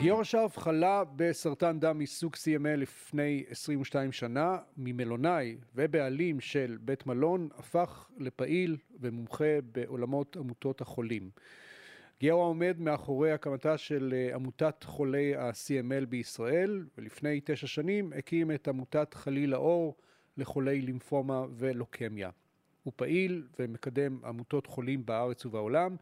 גיורא 0.00 0.24
שרף 0.24 0.58
חלה 0.58 1.02
בסרטן 1.16 1.80
דם 1.80 1.98
מסוג 1.98 2.34
CML 2.34 2.76
לפני 2.76 3.44
22 3.48 4.12
שנה, 4.12 4.58
ממלונאי 4.76 5.56
ובעלים 5.74 6.40
של 6.40 6.78
בית 6.80 7.06
מלון, 7.06 7.48
הפך 7.58 8.10
לפעיל 8.18 8.76
ומומחה 9.00 9.58
בעולמות 9.72 10.36
עמותות 10.36 10.80
החולים. 10.80 11.30
גיורא 12.20 12.44
עומד 12.44 12.76
מאחורי 12.78 13.32
הקמתה 13.32 13.78
של 13.78 14.14
אה, 14.16 14.34
עמותת 14.34 14.84
חולי 14.84 15.36
ה-CML 15.36 16.06
בישראל, 16.06 16.84
ולפני 16.98 17.40
תשע 17.44 17.66
שנים 17.66 18.12
הקים 18.16 18.50
את 18.50 18.68
עמותת 18.68 19.14
חליל 19.14 19.54
האור 19.54 19.96
לחולי 20.36 20.80
לימפומה 20.80 21.44
ולוקמיה. 21.50 22.30
הוא 22.82 22.92
פעיל 22.96 23.46
ומקדם 23.58 24.20
עמותות 24.24 24.66
חולים 24.66 25.06
בארץ 25.06 25.46
ובעולם. 25.46 25.96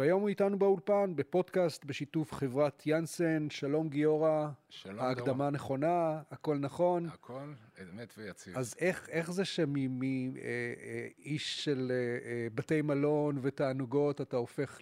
והיום 0.00 0.20
הוא 0.20 0.28
איתנו 0.28 0.58
באולפן 0.58 1.12
בפודקאסט 1.16 1.84
בשיתוף 1.84 2.32
חברת 2.32 2.86
יאנסן. 2.86 3.50
שלום 3.50 3.88
גיורא. 3.88 4.48
שלום 4.68 5.00
ההקדמה 5.00 5.34
דורון. 5.34 5.54
נכונה, 5.54 6.22
הכל 6.30 6.58
נכון. 6.58 7.06
הכל 7.06 7.52
אמת 7.82 8.14
ויציב. 8.18 8.58
אז 8.58 8.74
איך, 8.78 9.08
איך 9.08 9.30
זה 9.30 9.44
שמאיש 9.44 10.44
של 11.64 11.92
אה, 11.94 11.96
אה, 12.30 12.46
בתי 12.54 12.82
מלון 12.82 13.38
ותענוגות 13.42 14.20
אתה 14.20 14.36
הופך 14.36 14.78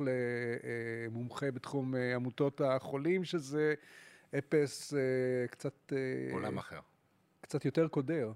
למומחה 1.11 1.51
בתחום 1.51 1.95
אה, 1.95 2.15
עמותות 2.15 2.61
החולים, 2.61 3.25
שזה 3.25 3.75
אפס 4.39 4.95
אה, 4.95 5.49
קצת, 5.51 5.93
אה, 5.93 6.33
עולם 6.33 6.59
אחר. 6.59 6.81
קצת 7.41 7.65
יותר 7.65 7.89
קודר. 7.89 8.33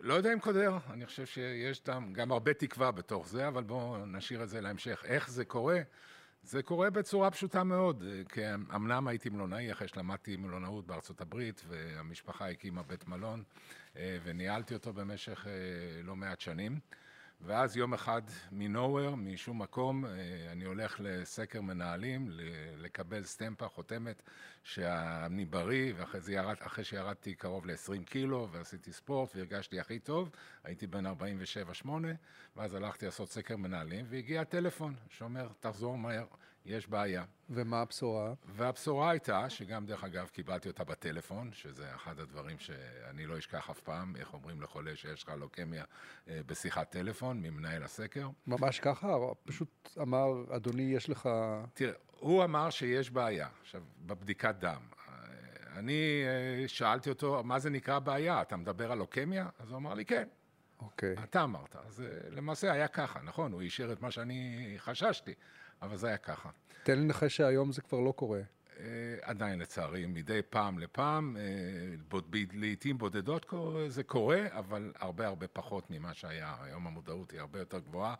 לא 0.00 0.14
יודע 0.14 0.32
אם 0.32 0.40
קודר, 0.40 0.78
אני 0.90 1.06
חושב 1.06 1.26
שיש 1.26 1.82
גם, 1.86 2.12
גם 2.12 2.32
הרבה 2.32 2.54
תקווה 2.54 2.90
בתוך 2.90 3.28
זה, 3.28 3.48
אבל 3.48 3.62
בואו 3.62 4.06
נשאיר 4.06 4.42
את 4.42 4.48
זה 4.48 4.60
להמשך. 4.60 5.04
איך 5.04 5.30
זה 5.30 5.44
קורה? 5.44 5.80
זה 6.42 6.62
קורה 6.62 6.90
בצורה 6.90 7.30
פשוטה 7.30 7.64
מאוד, 7.64 8.04
כי 8.28 8.40
אמנם 8.54 9.08
הייתי 9.08 9.28
מלונאי 9.28 9.72
אחרי 9.72 9.88
שלמדתי 9.88 10.36
מלונאות 10.36 10.86
בארצות 10.86 11.20
הברית, 11.20 11.64
והמשפחה 11.68 12.48
הקימה 12.48 12.82
בית 12.82 13.08
מלון, 13.08 13.42
אה, 13.96 14.18
וניהלתי 14.22 14.74
אותו 14.74 14.92
במשך 14.92 15.46
אה, 15.46 16.02
לא 16.02 16.16
מעט 16.16 16.40
שנים. 16.40 16.78
ואז 17.40 17.76
יום 17.76 17.94
אחד 17.94 18.22
מנוהוור, 18.52 19.14
משום 19.14 19.62
מקום, 19.62 20.04
אה, 20.04 20.10
אני 20.52 20.64
הולך 20.64 21.00
לסקר 21.00 21.60
מנהלים, 21.60 22.28
לקבל 22.76 23.24
סטמפה, 23.24 23.68
חותמת, 23.68 24.22
שאני 24.62 25.44
בריא, 25.44 25.92
ואחרי 25.96 26.20
זה 26.20 26.32
ירד, 26.32 26.56
אחרי 26.60 26.84
שירדתי 26.84 27.34
קרוב 27.34 27.66
ל-20 27.66 28.04
קילו, 28.04 28.48
ועשיתי 28.52 28.92
ספורט, 28.92 29.36
והרגשתי 29.36 29.80
הכי 29.80 29.98
טוב, 29.98 30.30
הייתי 30.64 30.86
בן 30.86 31.06
47-8, 31.06 31.88
ואז 32.56 32.74
הלכתי 32.74 33.06
לעשות 33.06 33.30
סקר 33.30 33.56
מנהלים, 33.56 34.06
והגיע 34.08 34.44
טלפון 34.44 34.94
שאומר, 35.10 35.48
תחזור 35.60 35.98
מהר, 35.98 36.26
יש 36.68 36.88
בעיה. 36.88 37.24
ומה 37.50 37.80
הבשורה? 37.80 38.34
והבשורה 38.46 39.10
הייתה, 39.10 39.50
שגם 39.50 39.86
דרך 39.86 40.04
אגב 40.04 40.28
קיבלתי 40.28 40.68
אותה 40.68 40.84
בטלפון, 40.84 41.50
שזה 41.52 41.94
אחד 41.94 42.20
הדברים 42.20 42.58
שאני 42.58 43.26
לא 43.26 43.38
אשכח 43.38 43.70
אף 43.70 43.80
פעם, 43.80 44.16
איך 44.16 44.34
אומרים 44.34 44.62
לחולה 44.62 44.96
שיש 44.96 45.22
לך 45.22 45.32
לוקמיה 45.38 45.84
אה, 46.28 46.40
בשיחת 46.46 46.90
טלפון 46.90 47.42
ממנהל 47.42 47.82
הסקר. 47.82 48.28
ממש 48.46 48.80
ככה? 48.80 49.16
פשוט 49.44 49.96
אמר, 50.02 50.56
אדוני, 50.56 50.82
יש 50.82 51.10
לך... 51.10 51.28
תראה, 51.74 51.92
הוא 52.18 52.44
אמר 52.44 52.70
שיש 52.70 53.10
בעיה, 53.10 53.48
עכשיו, 53.60 53.82
בבדיקת 54.06 54.54
דם. 54.58 54.82
אני 55.76 56.22
אה, 56.26 56.68
שאלתי 56.68 57.10
אותו, 57.10 57.44
מה 57.44 57.58
זה 57.58 57.70
נקרא 57.70 57.98
בעיה? 57.98 58.42
אתה 58.42 58.56
מדבר 58.56 58.92
על 58.92 58.98
לוקמיה? 58.98 59.48
אז 59.58 59.70
הוא 59.70 59.76
אמר 59.76 59.94
לי, 59.94 60.04
כן. 60.04 60.28
אוקיי. 60.80 61.14
אתה 61.24 61.44
אמרת. 61.44 61.76
אז 61.76 62.00
אה, 62.00 62.06
למעשה 62.30 62.72
היה 62.72 62.88
ככה, 62.88 63.20
נכון, 63.22 63.52
הוא 63.52 63.60
אישר 63.60 63.92
את 63.92 64.02
מה 64.02 64.10
שאני 64.10 64.74
חששתי, 64.78 65.34
אבל 65.82 65.96
זה 65.96 66.06
היה 66.08 66.16
ככה. 66.16 66.50
תן 66.82 66.98
לי 66.98 67.04
לנחש 67.04 67.36
שהיום 67.36 67.72
זה 67.72 67.82
כבר 67.82 68.00
לא 68.00 68.12
קורה. 68.12 68.40
אה, 68.80 68.84
עדיין 69.22 69.58
לצערי, 69.58 70.06
מדי 70.06 70.40
פעם 70.50 70.78
לפעם, 70.78 71.36
אה, 71.36 71.42
בוד- 72.08 72.36
לעיתים 72.52 72.98
בודדות 72.98 73.44
קורה- 73.44 73.88
זה 73.88 74.02
קורה, 74.02 74.40
אבל 74.50 74.92
הרבה 74.98 75.26
הרבה 75.26 75.48
פחות 75.48 75.90
ממה 75.90 76.14
שהיה. 76.14 76.54
היום 76.60 76.86
המודעות 76.86 77.30
היא 77.30 77.40
הרבה 77.40 77.58
יותר 77.58 77.78
גבוהה, 77.78 78.14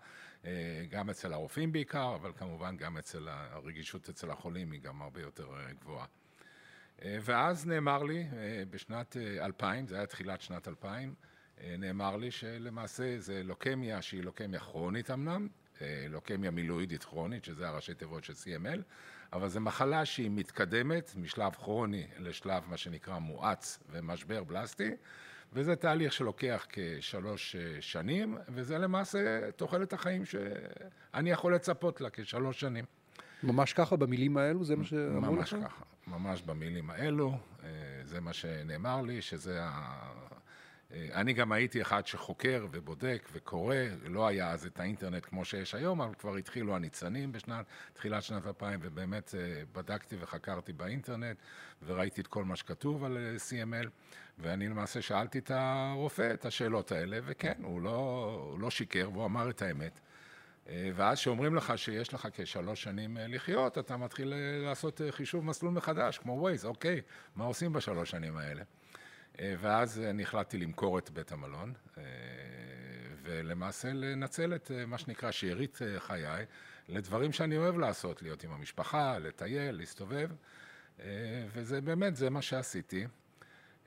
אה, 0.44 0.50
גם 0.90 1.10
אצל 1.10 1.32
הרופאים 1.32 1.72
בעיקר, 1.72 2.14
אבל 2.14 2.32
כמובן 2.36 2.76
גם 2.76 2.98
אצל 2.98 3.28
הרגישות 3.28 4.08
אצל 4.08 4.30
החולים 4.30 4.70
היא 4.72 4.80
גם 4.80 5.02
הרבה 5.02 5.20
יותר 5.20 5.48
גבוהה. 5.80 6.06
אה, 7.04 7.18
ואז 7.22 7.66
נאמר 7.66 8.02
לי, 8.02 8.26
אה, 8.32 8.62
בשנת 8.70 9.16
אה, 9.16 9.44
2000, 9.44 9.86
זה 9.86 9.96
היה 9.96 10.06
תחילת 10.06 10.40
שנת 10.40 10.68
2000, 10.68 11.14
אה, 11.60 11.74
נאמר 11.78 12.16
לי 12.16 12.30
שלמעשה 12.30 13.18
זה 13.18 13.42
לוקמיה 13.42 14.02
שהיא 14.02 14.22
לוקמיה 14.22 14.60
כרונית 14.60 15.10
אמנם, 15.10 15.48
לוקמיה 16.08 16.50
מילואידית 16.50 17.04
כרונית, 17.04 17.44
שזה 17.44 17.68
הראשי 17.68 17.94
תיבות 17.94 18.24
של 18.24 18.32
CML, 18.32 18.80
אבל 19.32 19.48
זו 19.48 19.60
מחלה 19.60 20.04
שהיא 20.04 20.30
מתקדמת 20.30 21.12
משלב 21.16 21.52
כרוני 21.52 22.06
לשלב 22.18 22.62
מה 22.66 22.76
שנקרא 22.76 23.18
מואץ 23.18 23.78
ומשבר 23.90 24.44
בלסטי, 24.44 24.90
וזה 25.52 25.76
תהליך 25.76 26.12
שלוקח 26.12 26.66
כשלוש 26.68 27.56
אה, 27.56 27.76
שנים, 27.80 28.38
וזה 28.48 28.78
למעשה 28.78 29.50
תוחלת 29.56 29.92
החיים 29.92 30.24
שאני 30.24 31.30
יכול 31.30 31.54
לצפות 31.54 32.00
לה 32.00 32.08
כשלוש 32.12 32.60
שנים. 32.60 32.84
ממש 33.42 33.72
ככה, 33.72 33.96
במילים 33.96 34.36
האלו, 34.36 34.64
זה 34.64 34.76
מה 34.76 34.84
שאמרו 34.84 35.36
לך? 35.36 35.52
ממש 35.52 35.64
ככה, 35.64 35.84
ממש 36.06 36.42
במילים 36.42 36.90
האלו, 36.90 37.38
אה, 37.64 37.68
זה 38.04 38.20
מה 38.20 38.32
שנאמר 38.32 39.02
לי, 39.02 39.22
שזה. 39.22 39.62
אה, 39.62 40.27
אני 40.92 41.32
גם 41.32 41.52
הייתי 41.52 41.82
אחד 41.82 42.06
שחוקר 42.06 42.66
ובודק 42.70 43.28
וקורא, 43.32 43.76
לא 44.04 44.26
היה 44.26 44.50
אז 44.50 44.66
את 44.66 44.80
האינטרנט 44.80 45.26
כמו 45.26 45.44
שיש 45.44 45.74
היום, 45.74 46.00
אבל 46.00 46.14
כבר 46.14 46.36
התחילו 46.36 46.76
הניצנים 46.76 47.32
בשנת, 47.32 47.66
תחילת 47.92 48.22
שנת 48.22 48.46
2000, 48.46 48.80
ובאמת 48.82 49.34
אה, 49.38 49.62
בדקתי 49.72 50.16
וחקרתי 50.20 50.72
באינטרנט, 50.72 51.36
וראיתי 51.86 52.20
את 52.20 52.26
כל 52.26 52.44
מה 52.44 52.56
שכתוב 52.56 53.04
על 53.04 53.16
אה, 53.16 53.36
CML, 53.36 53.88
ואני 54.38 54.68
למעשה 54.68 55.02
שאלתי 55.02 55.38
את 55.38 55.50
הרופא 55.54 56.34
את 56.34 56.46
השאלות 56.46 56.92
האלה, 56.92 57.18
וכן, 57.24 57.62
הוא 57.62 57.80
לא, 57.80 58.30
הוא 58.50 58.60
לא 58.60 58.70
שיקר, 58.70 59.10
והוא 59.12 59.24
אמר 59.24 59.50
את 59.50 59.62
האמת. 59.62 60.00
אה, 60.68 60.90
ואז 60.94 61.18
כשאומרים 61.18 61.54
לך 61.54 61.78
שיש 61.78 62.14
לך 62.14 62.28
כשלוש 62.32 62.82
שנים 62.82 63.18
אה, 63.18 63.26
לחיות, 63.26 63.78
אתה 63.78 63.96
מתחיל 63.96 64.32
אה, 64.32 64.58
לעשות 64.62 65.00
אה, 65.00 65.12
חישוב 65.12 65.44
מסלול 65.44 65.72
מחדש, 65.72 66.18
כמו 66.18 66.32
ווייז, 66.32 66.64
אוקיי, 66.64 67.00
מה 67.36 67.44
עושים 67.44 67.72
בשלוש 67.72 68.10
שנים 68.10 68.36
האלה? 68.36 68.62
אה, 69.40 69.54
ואז 69.60 70.00
אני 70.00 70.22
החלטתי 70.22 70.58
למכור 70.58 70.98
את 70.98 71.10
בית 71.10 71.32
המלון, 71.32 71.72
אה, 71.98 72.02
ולמעשה 73.22 73.92
לנצל 73.92 74.54
את 74.54 74.70
אה, 74.70 74.86
מה 74.86 74.98
שנקרא 74.98 75.30
שארית 75.30 75.78
אה, 75.82 76.00
חיי 76.00 76.44
לדברים 76.88 77.32
שאני 77.32 77.56
אוהב 77.56 77.78
לעשות, 77.78 78.22
להיות 78.22 78.44
עם 78.44 78.52
המשפחה, 78.52 79.18
לטייל, 79.18 79.76
להסתובב, 79.76 80.30
אה, 81.00 81.06
וזה 81.52 81.80
באמת, 81.80 82.16
זה 82.16 82.30
מה 82.30 82.42
שעשיתי. 82.42 83.06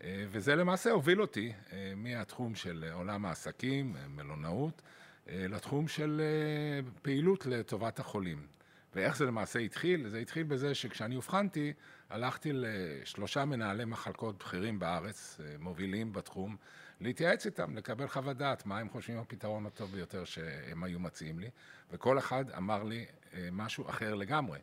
אה, 0.04 0.26
וזה 0.32 0.56
למעשה 0.56 0.92
הוביל 0.92 1.22
אותי 1.22 1.54
אה, 1.74 1.94
מהתחום 1.96 2.56
של 2.56 2.86
עולם 2.94 3.26
העסקים, 3.26 3.96
אה, 3.96 4.08
מלונאות, 4.08 4.82
אה, 5.30 5.46
לתחום 5.50 5.88
של 5.88 6.22
אה, 6.24 6.92
פעילות 7.02 7.46
לטובת 7.46 8.00
החולים. 8.00 8.48
ואיך 8.96 9.18
זה 9.18 9.26
למעשה 9.26 9.60
התחיל? 9.60 10.10
זה 10.10 10.18
התחיל 10.18 10.44
בזה 10.44 10.76
שכשאני 10.76 11.16
אובחנתי, 11.16 11.74
הלכתי 12.10 12.50
לשלושה 12.54 13.46
מנהלי 13.46 13.86
מחלקות 13.86 14.38
בכירים 14.38 14.80
בארץ, 14.80 15.40
אה, 15.44 15.56
מובילים 15.60 16.14
בתחום, 16.14 16.56
להתייעץ 17.00 17.46
איתם, 17.46 17.78
לקבל 17.78 18.08
חוות 18.08 18.38
דעת, 18.38 18.66
מה 18.66 18.80
הם 18.80 18.90
חושבים 18.90 19.18
הפתרון 19.18 19.66
הטוב 19.66 19.92
ביותר 19.92 20.26
שהם 20.26 20.84
היו 20.84 21.00
מציעים 21.00 21.40
לי, 21.40 21.50
וכל 21.92 22.18
אחד 22.20 22.46
אמר 22.58 22.84
לי 22.84 23.06
אה, 23.34 23.50
משהו 23.52 23.90
אחר 23.90 24.16
לגמרי. 24.16 24.60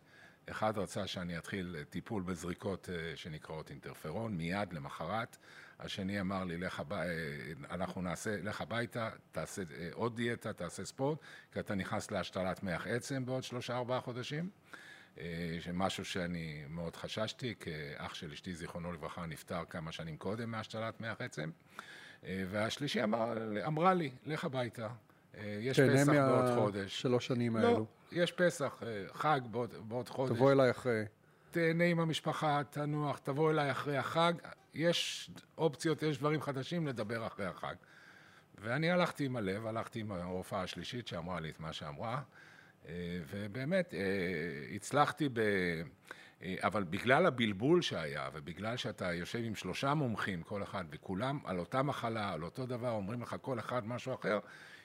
אחד 0.51 0.79
רצה 0.79 1.07
שאני 1.07 1.39
אתחיל 1.39 1.77
טיפול 1.91 2.23
בזריקות 2.23 2.89
אה, 2.93 3.17
שנקראות 3.17 3.71
אינטרפרון, 3.71 4.37
מיד 4.37 4.73
למחרת. 4.73 5.37
השני 5.81 6.21
אמר 6.21 6.45
לי, 6.45 6.59
לך 6.59 6.81
הבא, 6.81 7.03
אה, 7.03 7.09
אנחנו 7.71 8.03
נעשה, 8.03 8.37
לך 8.43 8.61
הביתה, 8.61 9.11
תעשה 9.33 9.63
אה, 9.79 9.89
עוד 9.93 10.17
דיאטה, 10.17 10.53
תעשה 10.53 10.85
ספורט, 10.85 11.19
כי 11.53 11.61
אתה 11.61 11.75
נכנס 11.75 12.11
להשתלת 12.11 12.63
מח 12.63 12.87
עצם 12.87 13.27
בעוד 13.27 13.43
שלושה 13.43 13.77
ארבעה 13.77 14.01
חודשים. 14.01 14.51
אה, 15.19 15.25
משהו 15.73 16.05
שאני 16.05 16.65
מאוד 16.69 16.97
חששתי, 16.97 17.55
כי 17.61 17.71
אח 17.97 18.15
של 18.15 18.33
אשתי, 18.33 18.55
זיכרונו 18.55 18.93
לברכה, 18.93 19.27
נפטר 19.27 19.65
כמה 19.71 19.93
שנים 19.93 20.17
קודם 20.17 20.51
מהשתלת 20.51 21.01
מח 21.01 21.17
עצם. 21.19 21.51
אה, 22.25 22.45
והשלישי 22.51 23.03
אמר, 23.03 23.35
אמרה 23.67 23.95
לי, 23.95 24.11
לך 24.27 24.45
הביתה, 24.45 24.89
אה, 25.37 25.59
יש 25.61 25.81
פסח 25.81 26.13
בעוד 26.13 26.59
חודש. 26.59 26.83
מהשלוש 26.83 27.27
שנים 27.27 27.57
לא, 27.57 27.67
האלו. 27.67 27.87
יש 28.13 28.33
פסח, 28.33 28.83
אה, 28.83 29.05
חג 29.13 29.41
בעוד, 29.51 29.75
בעוד 29.89 30.09
חודש. 30.09 30.37
תבוא 30.37 30.53
אליי 30.53 30.71
אחרי. 30.71 31.05
תהנה 31.51 31.85
עם 31.85 32.01
המשפחה, 32.01 32.63
תנוח, 32.71 33.19
תבוא 33.19 33.51
אליי 33.51 33.71
אחרי 33.71 33.97
החג. 33.97 34.33
יש 34.79 35.31
אופציות, 35.59 36.03
יש 36.03 36.19
דברים 36.19 36.43
חדשים 36.43 36.87
לדבר 36.87 37.27
אחרי 37.27 37.47
החג. 37.47 37.75
ואני 38.61 38.91
הלכתי 38.91 39.25
עם 39.25 39.37
הלב, 39.37 39.67
הלכתי 39.67 40.01
עם 40.01 40.13
הרופאה 40.13 40.63
השלישית 40.63 41.07
שאמרה 41.07 41.41
לי 41.41 41.51
את 41.51 41.61
מה 41.61 41.73
שאמרה, 41.73 42.21
אה, 42.89 42.93
ובאמת 43.31 43.95
אה, 43.95 44.01
הצלחתי 44.75 45.29
ב... 45.29 45.39
אה, 46.43 46.55
אבל 46.63 46.85
בגלל 46.85 47.27
הבלבול 47.27 47.83
שהיה, 47.83 48.29
ובגלל 48.35 48.77
שאתה 48.77 49.13
יושב 49.13 49.41
עם 49.45 49.55
שלושה 49.55 49.95
מומחים, 49.95 50.43
כל 50.43 50.63
אחד, 50.63 50.85
וכולם 50.91 51.39
על 51.45 51.59
אותה 51.59 51.83
מחלה, 51.83 52.33
על 52.33 52.45
אותו 52.45 52.67
דבר, 52.67 52.91
אומרים 52.91 53.23
לך 53.23 53.37
כל 53.41 53.59
אחד 53.59 53.87
משהו 53.87 54.15
אחר, 54.15 54.39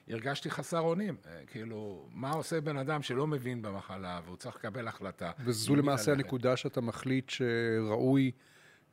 הרגשתי 0.07 0.49
חסר 0.49 0.79
אונים. 0.79 1.15
כאילו, 1.47 2.07
מה 2.11 2.31
עושה 2.31 2.61
בן 2.61 2.77
אדם 2.77 3.01
שלא 3.01 3.27
מבין 3.27 3.61
במחלה 3.61 4.21
והוא 4.25 4.37
צריך 4.37 4.55
לקבל 4.55 4.87
החלטה? 4.87 5.31
וזו 5.39 5.75
למעשה 5.75 6.11
הנקודה 6.11 6.57
שאתה 6.57 6.81
מחליט 6.81 7.29
שראוי 7.29 8.31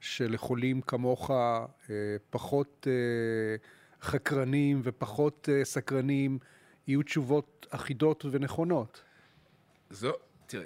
שלחולים 0.01 0.81
כמוך 0.81 1.31
פחות 2.31 2.87
חקרנים 4.03 4.81
ופחות 4.85 5.49
סקרנים 5.63 6.39
יהיו 6.87 7.03
תשובות 7.03 7.67
אחידות 7.71 8.25
ונכונות. 8.31 9.03
זו, 9.91 10.13
תראה, 10.51 10.65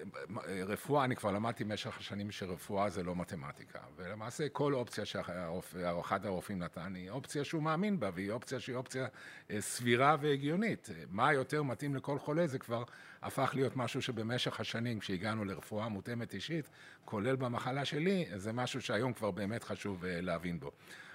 רפואה, 0.67 1.05
אני 1.05 1.17
כבר 1.17 1.31
למדתי 1.33 1.65
במשך 1.65 1.99
השנים 1.99 2.31
שרפואה 2.31 2.91
זה 2.91 3.03
לא 3.03 3.17
מתמטיקה, 3.17 3.79
ולמעשה 3.97 4.49
כל 4.49 4.75
אופציה 4.75 5.05
שאחד 5.05 6.27
הרופאים 6.27 6.59
נתן 6.59 6.95
היא 6.95 7.11
אופציה 7.11 7.45
שהוא 7.45 7.63
מאמין 7.63 8.01
בה, 8.01 8.11
והיא 8.15 8.31
אופציה 8.31 8.61
שהיא 8.61 8.77
אופציה 8.77 9.07
אה, 9.51 9.61
סבירה 9.61 10.17
והגיונית. 10.21 10.89
מה 11.11 11.33
יותר 11.33 11.63
מתאים 11.63 11.95
לכל 11.95 12.19
חולה 12.19 12.47
זה 12.47 12.59
כבר 12.59 12.85
הפך 13.23 13.51
להיות 13.55 13.77
משהו 13.77 14.03
שבמשך 14.03 14.61
השנים, 14.61 14.99
כשהגענו 14.99 15.45
לרפואה 15.45 15.89
מותאמת 15.89 16.35
אישית, 16.35 16.69
כולל 17.05 17.37
במחלה 17.37 17.85
שלי, 17.85 18.27
זה 18.37 18.53
משהו 18.53 18.81
שהיום 18.81 19.13
כבר 19.13 19.31
באמת 19.31 19.65
חשוב 19.65 20.05
אה, 20.05 20.21
להבין 20.21 20.61
בו. 20.61 20.71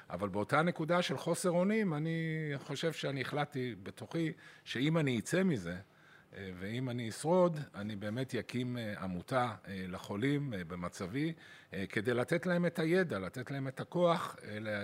אבל 0.09 0.29
באותה 0.29 0.61
נקודה 0.61 1.01
של 1.01 1.17
חוסר 1.17 1.49
אונים, 1.49 1.93
אני 1.93 2.51
חושב 2.57 2.93
שאני 2.93 3.21
החלטתי 3.21 3.75
בתוכי 3.83 4.31
שאם 4.63 4.97
אני 4.97 5.19
אצא 5.19 5.43
מזה, 5.43 5.71
אה, 5.71 5.98
ואם 6.33 6.89
אני 6.89 7.09
אשרוד, 7.09 7.57
אני 7.75 7.95
באמת 7.95 8.35
אקים 8.35 8.77
אה, 8.77 8.93
עמותה 9.03 9.55
אה, 9.67 9.85
לחולים 9.87 10.53
במצבי, 10.67 11.33
כדי 11.89 12.13
לתת 12.13 12.45
להם 12.45 12.65
את 12.65 12.79
הידע, 12.79 13.19
לתת 13.19 13.51
להם 13.51 13.67
את 13.67 13.79
הכוח, 13.79 14.35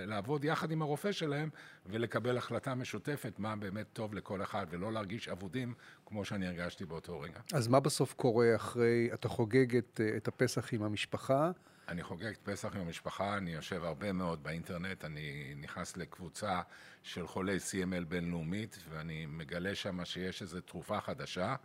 לעבוד 0.07 0.45
יחד 0.45 0.71
עם 0.71 0.81
הרופא 0.81 1.12
שלהם 1.12 1.50
ולקבל 1.86 2.38
החלטה 2.38 2.75
משותפת 2.75 3.33
מה 3.39 3.56
באמת 3.56 3.86
טוב 3.94 4.13
לכל 4.13 4.42
אחד, 4.42 4.65
ולא 4.69 4.94
להרגיש 4.94 5.30
אבודים 5.30 5.74
כמו 6.06 6.25
שאני 6.25 6.47
הרגשתי 6.47 6.86
באותו 6.86 7.19
רגע. 7.19 7.39
אז 7.53 7.68
מה 7.68 7.80
בסוף 7.80 8.13
קורה 8.13 8.56
אחרי, 8.56 9.09
אתה 9.13 9.30
חוגג 9.30 9.75
את, 9.75 10.01
את 10.18 10.27
הפסח 10.27 10.74
עם 10.74 10.83
המשפחה? 10.83 11.51
אני 11.87 12.03
חוגג 12.03 12.25
את 12.25 12.37
פסח 12.43 12.75
עם 12.75 12.81
המשפחה, 12.81 13.37
אני 13.37 13.53
יושב 13.53 13.83
הרבה 13.83 14.11
מאוד 14.11 14.43
באינטרנט, 14.43 15.05
אני 15.05 15.53
נכנס 15.57 15.97
לקבוצה 15.97 16.61
של 17.03 17.27
חולי 17.27 17.57
CML 17.57 18.05
בינלאומית, 18.07 18.79
ואני 18.89 19.25
מגלה 19.25 19.75
שם 19.75 20.05
שיש 20.05 20.41
איזו 20.41 20.61
תרופה 20.61 21.01
חדשה, 21.01 21.55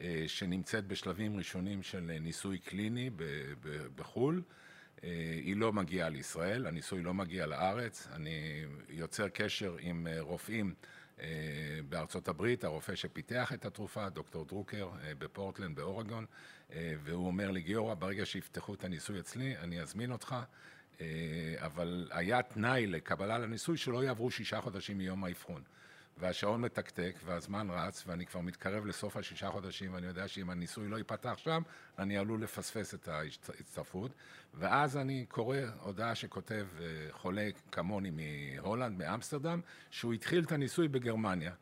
אה, 0.00 0.24
שנמצאת 0.26 0.86
בשלבים 0.86 1.36
ראשונים 1.36 1.82
של 1.82 2.00
ניסוי 2.20 2.58
קליני 2.58 3.10
בחו"ל. 3.96 4.42
אה, 5.04 5.10
היא 5.42 5.56
לא 5.56 5.72
מגיעה 5.72 6.08
לישראל, 6.08 6.66
הניסוי 6.66 7.02
לא 7.02 7.14
מגיע 7.14 7.46
לארץ, 7.46 8.08
אני 8.12 8.64
יוצר 8.88 9.28
קשר 9.28 9.76
עם 9.80 10.06
אה, 10.06 10.20
רופאים 10.20 10.74
בארצות 11.88 12.28
הברית, 12.28 12.64
הרופא 12.64 12.94
שפיתח 12.94 13.52
את 13.52 13.64
התרופה, 13.64 14.08
דוקטור 14.08 14.44
דרוקר 14.44 14.88
אה, 15.02 15.12
בפורטלנד 15.18 15.76
באורגון, 15.76 16.26
אה, 16.72 16.94
והוא 17.04 17.26
אומר 17.26 17.50
לי, 17.50 17.62
גיורא, 17.62 17.94
ברגע 17.94 18.26
שיפתחו 18.26 18.74
את 18.74 18.84
הניסוי 18.84 19.20
אצלי, 19.20 19.56
אני 19.56 19.80
אזמין 19.80 20.12
אותך, 20.12 20.36
אבל 21.56 22.08
היה 22.10 22.42
תנאי 22.42 22.86
לקבלה 22.86 23.38
לניסוי 23.38 23.76
שלא 23.76 24.04
יעברו 24.04 24.30
שישה 24.30 24.60
חודשים 24.60 24.98
מיום 24.98 25.24
האבחון. 25.24 25.62
והשעון 26.18 26.60
מתקתק, 26.60 27.14
והזמן 27.24 27.70
רץ, 27.70 28.04
ואני 28.06 28.26
כבר 28.26 28.40
מתקרב 28.40 28.86
לסוף 28.86 29.16
השישה 29.16 29.50
חודשים, 29.50 29.94
ואני 29.94 30.06
יודע 30.06 30.28
שאם 30.28 30.50
הניסוי 30.50 30.88
לא 30.88 30.96
ייפתח 30.96 31.34
שם, 31.36 31.62
אני 31.98 32.18
עלול 32.18 32.42
לפספס 32.42 32.94
את 32.94 33.08
ההצטרפות. 33.08 34.10
ואז 34.54 34.96
אני 34.96 35.26
קורא 35.28 35.56
הודעה 35.80 36.14
שכותב 36.14 36.66
אה, 36.80 36.84
חולה 37.10 37.48
כמוני 37.72 38.10
מהולנד, 38.10 38.98
מאמסטרדם, 38.98 39.60
שהוא 39.90 40.12
התחיל 40.12 40.44
את 40.44 40.52
הניסוי 40.52 40.88
בגרמניה. 40.88 41.52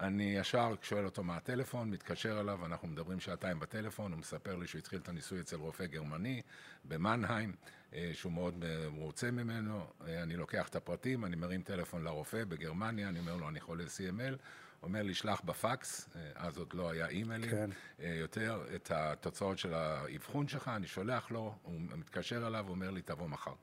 אני 0.00 0.24
ישר 0.24 0.74
שואל 0.82 1.04
אותו 1.04 1.22
מה 1.22 1.36
הטלפון, 1.36 1.90
מתקשר 1.90 2.40
אליו, 2.40 2.66
אנחנו 2.66 2.88
מדברים 2.88 3.20
שעתיים 3.20 3.60
בטלפון, 3.60 4.12
הוא 4.12 4.20
מספר 4.20 4.56
לי 4.56 4.66
שהוא 4.66 4.78
התחיל 4.78 4.98
את 4.98 5.08
הניסוי 5.08 5.40
אצל 5.40 5.56
רופא 5.56 5.86
גרמני 5.86 6.42
במנהיים, 6.84 7.52
אה, 7.94 8.10
שהוא 8.14 8.32
מאוד 8.32 8.64
מרוצה 8.92 9.30
ממנו, 9.30 9.86
אה, 10.06 10.22
אני 10.22 10.36
לוקח 10.36 10.68
את 10.68 10.76
הפרטים, 10.76 11.24
אני 11.24 11.36
מרים 11.36 11.62
טלפון 11.62 12.04
לרופא 12.04 12.44
בגרמניה, 12.44 13.08
אני 13.08 13.18
אומר 13.18 13.36
לו, 13.36 13.48
אני 13.48 13.60
חולה 13.60 13.84
CML, 13.84 14.36
אומר 14.82 15.02
לי, 15.02 15.14
שלח 15.14 15.40
בפקס, 15.44 16.08
אה, 16.16 16.30
אז 16.34 16.58
עוד 16.58 16.74
לא 16.74 16.90
היה 16.90 17.06
אימיילים, 17.06 17.50
כן. 17.50 17.70
יותר 17.98 18.64
את 18.74 18.90
התוצאות 18.90 19.58
של 19.58 19.74
האבחון 19.74 20.48
שלך, 20.48 20.68
אני 20.68 20.86
שולח 20.86 21.30
לו, 21.30 21.54
הוא 21.62 21.80
מתקשר 21.80 22.46
אליו, 22.46 22.64
הוא 22.64 22.74
אומר 22.74 22.90
לי, 22.90 23.02
תבוא 23.02 23.28
מחר. 23.28 23.54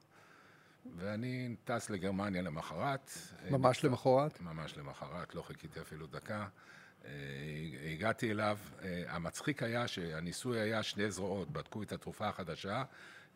ואני 0.95 1.55
טס 1.63 1.89
לגרמניה 1.89 2.41
למחרת. 2.41 3.11
ממש 3.49 3.85
למחרת? 3.85 4.41
ממש 4.41 4.77
למחרת, 4.77 5.35
לא 5.35 5.41
חיכיתי 5.41 5.81
אפילו 5.81 6.07
דקה. 6.07 6.47
אה, 7.05 7.11
הגעתי 7.93 8.31
אליו, 8.31 8.57
אה, 8.83 9.03
המצחיק 9.07 9.63
היה 9.63 9.87
שהניסוי 9.87 10.59
היה 10.59 10.83
שני 10.83 11.11
זרועות, 11.11 11.51
בדקו 11.51 11.83
את 11.83 11.91
התרופה 11.91 12.27
החדשה, 12.27 12.83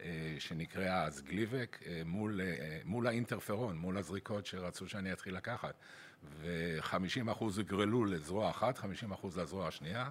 אה, 0.01 0.35
שנקראה 0.39 1.03
אז 1.03 1.21
גליבק, 1.21 1.79
מול, 2.05 2.41
מול 2.85 3.07
האינטרפרון, 3.07 3.77
מול 3.77 3.97
הזריקות 3.97 4.45
שרצו 4.45 4.87
שאני 4.87 5.13
אתחיל 5.13 5.35
לקחת. 5.35 5.75
ו-50% 6.23 7.59
הגרלו 7.59 8.05
לזרוע 8.05 8.49
אחת, 8.49 8.77
50% 8.77 9.37
לזרוע 9.37 9.67
השנייה. 9.67 10.09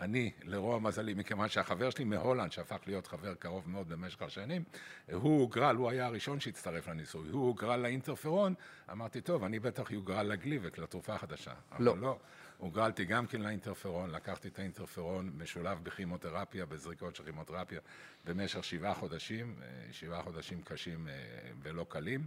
אני, 0.00 0.30
לרוע 0.44 0.78
מזלי, 0.78 1.14
מכיוון 1.14 1.48
שהחבר 1.48 1.90
שלי 1.90 2.04
מהולנד, 2.04 2.52
שהפך 2.52 2.78
להיות 2.86 3.06
חבר 3.06 3.34
קרוב 3.34 3.68
מאוד 3.70 3.88
במשך 3.88 4.22
השנים, 4.22 4.64
הוא 5.12 5.40
הוגרל, 5.40 5.76
הוא 5.76 5.90
היה 5.90 6.06
הראשון 6.06 6.40
שהצטרף 6.40 6.88
לניסוי, 6.88 7.28
הוא 7.30 7.46
הוגרל 7.46 7.80
לאינטרפרון, 7.80 8.54
אמרתי, 8.92 9.20
טוב, 9.20 9.44
אני 9.44 9.58
בטח 9.58 9.90
יוגרל 9.90 10.26
לגליבק, 10.26 10.78
לתרופה 10.78 11.14
החדשה. 11.14 11.52
לא. 11.78 11.90
אבל 11.92 12.00
לא, 12.00 12.18
הוגרלתי 12.58 13.04
גם 13.04 13.26
כן 13.26 13.40
לאינטרפרון, 13.40 14.10
לקחתי 14.10 14.48
את 14.48 14.58
האינטרפרון 14.58 15.32
משולב 15.38 15.78
בכימותרפיה, 15.82 16.66
בזריקות 16.66 17.16
של 17.16 17.24
כימותרפיה, 17.24 17.80
במשך 18.24 18.64
שבעה 18.64 18.94
חודשים, 18.94 19.54
אה, 19.62 19.92
שבעה 19.92 20.22
חודשים 20.22 20.62
קשים 20.62 21.08
אה, 21.08 21.14
ולא 21.62 21.86
קלים. 21.88 22.26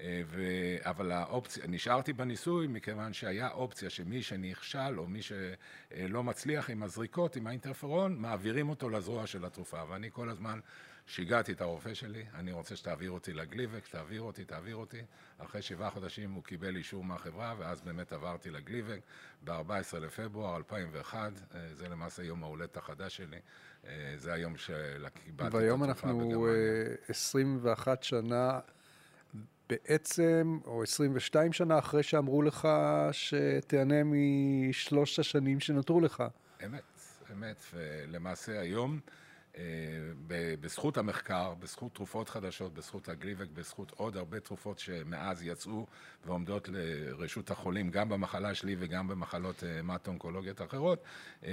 אה, 0.00 0.22
ו... 0.26 0.42
אבל 0.80 1.12
האופציה, 1.12 1.66
נשארתי 1.66 2.12
בניסוי 2.12 2.66
מכיוון 2.66 3.12
שהיה 3.12 3.48
אופציה 3.48 3.90
שמי 3.90 4.22
שנכשל 4.22 4.98
או 4.98 5.06
מי 5.06 5.20
שלא 5.22 6.24
מצליח 6.24 6.70
עם 6.70 6.82
הזריקות, 6.82 7.36
עם 7.36 7.46
האינטרפרון, 7.46 8.18
מעבירים 8.18 8.68
אותו 8.68 8.88
לזרוע 8.90 9.26
של 9.26 9.44
התרופה. 9.44 9.82
ואני 9.88 10.10
כל 10.12 10.28
הזמן 10.28 10.60
שיגעתי 11.06 11.52
את 11.52 11.60
הרופא 11.60 11.94
שלי, 11.94 12.24
אני 12.34 12.52
רוצה 12.52 12.76
שתעביר 12.76 13.10
אותי 13.10 13.32
לגליבק, 13.32 13.88
תעביר 13.88 14.22
אותי, 14.22 14.44
תעביר 14.44 14.76
אותי. 14.76 15.02
אחרי 15.38 15.62
שבעה 15.62 15.90
חודשים 15.90 16.32
הוא 16.32 16.44
קיבל 16.44 16.76
אישור 16.76 17.04
מהחברה, 17.04 17.54
ואז 17.58 17.80
באמת 17.80 18.12
עברתי 18.12 18.50
לגליבק 18.50 19.00
ב-14 19.44 19.98
לפברואר 20.00 20.56
2001, 20.56 21.32
אה, 21.54 21.74
זה 21.74 21.88
למעשה 21.88 22.22
יום 22.22 22.42
ההולדת 22.42 22.76
החדש 22.76 23.16
שלי, 23.16 23.38
אה, 23.86 24.14
זה 24.16 24.32
היום 24.32 24.56
שקיבלתי 24.56 25.08
את 25.08 25.14
התרופה 25.16 25.32
בגרמניה. 25.32 25.60
והיום 25.60 25.84
אנחנו 25.84 26.46
21 27.08 28.02
שנה 28.02 28.60
בעצם, 29.68 30.58
או 30.64 30.82
22 30.82 31.52
שנה 31.52 31.78
אחרי 31.78 32.02
שאמרו 32.02 32.42
לך 32.42 32.68
שתהנה 33.12 34.02
משלוש 34.04 35.18
השנים 35.18 35.60
שנותרו 35.60 36.00
לך. 36.00 36.24
אמת, 36.64 36.82
אמת, 37.32 37.62
ולמעשה 37.74 38.60
היום, 38.60 39.00
אה, 39.58 39.62
בזכות 40.60 40.98
המחקר, 40.98 41.54
בזכות 41.54 41.94
תרופות 41.94 42.28
חדשות, 42.28 42.74
בזכות 42.74 43.08
הגליבק, 43.08 43.46
בזכות 43.54 43.90
עוד 43.90 44.16
הרבה 44.16 44.40
תרופות 44.40 44.78
שמאז 44.78 45.42
יצאו 45.42 45.86
ועומדות 46.26 46.68
לרשות 46.72 47.50
החולים, 47.50 47.90
גם 47.90 48.08
במחלה 48.08 48.54
שלי 48.54 48.76
וגם 48.78 49.08
במחלות 49.08 49.64
אה, 49.64 49.82
מטו-אונקולוגיות 49.82 50.62
אחרות, 50.62 51.02
אה, 51.44 51.50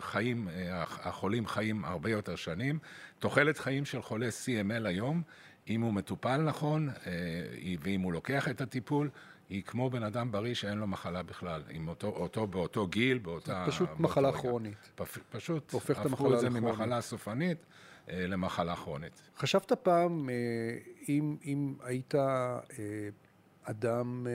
חיים, 0.00 0.48
החולים 0.80 1.46
חיים 1.46 1.84
הרבה 1.84 2.10
יותר 2.10 2.36
שנים. 2.36 2.78
תוחלת 3.18 3.58
חיים 3.58 3.84
של 3.84 4.02
חולה 4.02 4.28
CML 4.28 4.86
היום 4.86 5.22
אם 5.68 5.80
הוא 5.80 5.92
מטופל 5.92 6.36
נכון, 6.36 6.88
אה, 6.88 7.12
ואם 7.80 8.00
הוא 8.00 8.12
לוקח 8.12 8.48
את 8.48 8.60
הטיפול, 8.60 9.10
היא 9.48 9.62
כמו 9.62 9.90
בן 9.90 10.02
אדם 10.02 10.32
בריא 10.32 10.54
שאין 10.54 10.78
לו 10.78 10.86
מחלה 10.86 11.22
בכלל, 11.22 11.62
עם 11.70 11.88
אותו, 11.88 12.06
אותו 12.06 12.46
באותו 12.46 12.86
גיל, 12.86 13.18
באותה... 13.18 13.64
פשוט 13.66 13.88
מחלה 13.98 14.28
רגע. 14.28 14.38
כרונית. 14.38 14.90
פ, 14.94 15.18
פשוט 15.30 15.72
הופך 15.72 15.90
את 15.90 15.90
לכרונית. 15.90 16.12
הפכו 16.12 16.34
את 16.34 16.40
זה 16.40 16.50
ממחלה 16.50 17.00
סופנית 17.00 17.58
אה, 18.10 18.26
למחלה 18.26 18.76
כרונית. 18.76 19.22
חשבת 19.38 19.72
פעם, 19.72 20.30
אה, 20.30 20.34
אם, 21.08 21.36
אם 21.44 21.74
היית 21.82 22.14
אדם 23.62 24.26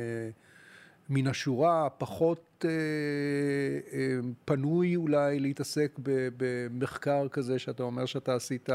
מן 1.09 1.27
השורה, 1.27 1.89
פחות 1.89 2.65
פנוי 4.45 4.95
אולי 4.95 5.39
להתעסק 5.39 5.99
במחקר 6.37 7.27
כזה 7.27 7.59
שאתה 7.59 7.83
אומר 7.83 8.05
שאתה 8.05 8.35
עשית, 8.35 8.69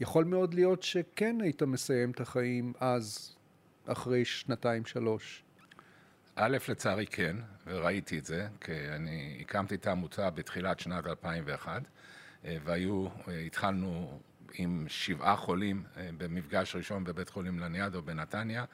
יכול 0.00 0.24
מאוד 0.24 0.54
להיות 0.54 0.82
שכן 0.82 1.36
היית 1.40 1.62
מסיים 1.62 2.10
את 2.10 2.20
החיים 2.20 2.72
אז, 2.80 3.36
אחרי 3.86 4.24
שנתיים, 4.24 4.86
שלוש. 4.86 5.42
א', 6.34 6.56
לצערי 6.68 7.06
כן, 7.06 7.36
וראיתי 7.66 8.18
את 8.18 8.24
זה, 8.24 8.48
כי 8.60 8.72
אני 8.72 9.38
הקמתי 9.40 9.74
את 9.74 9.86
העמותה 9.86 10.30
בתחילת 10.30 10.80
שנת 10.80 11.06
2001, 11.06 11.82
אה, 12.44 12.56
והיו, 12.64 13.06
אה, 13.28 13.38
התחלנו 13.38 14.20
עם 14.54 14.84
שבעה 14.88 15.36
חולים 15.36 15.82
במפגש 16.16 16.76
ראשון 16.76 17.04
בבית 17.04 17.28
חולים 17.28 17.58
לניאדו 17.58 18.02
בנתניה. 18.02 18.64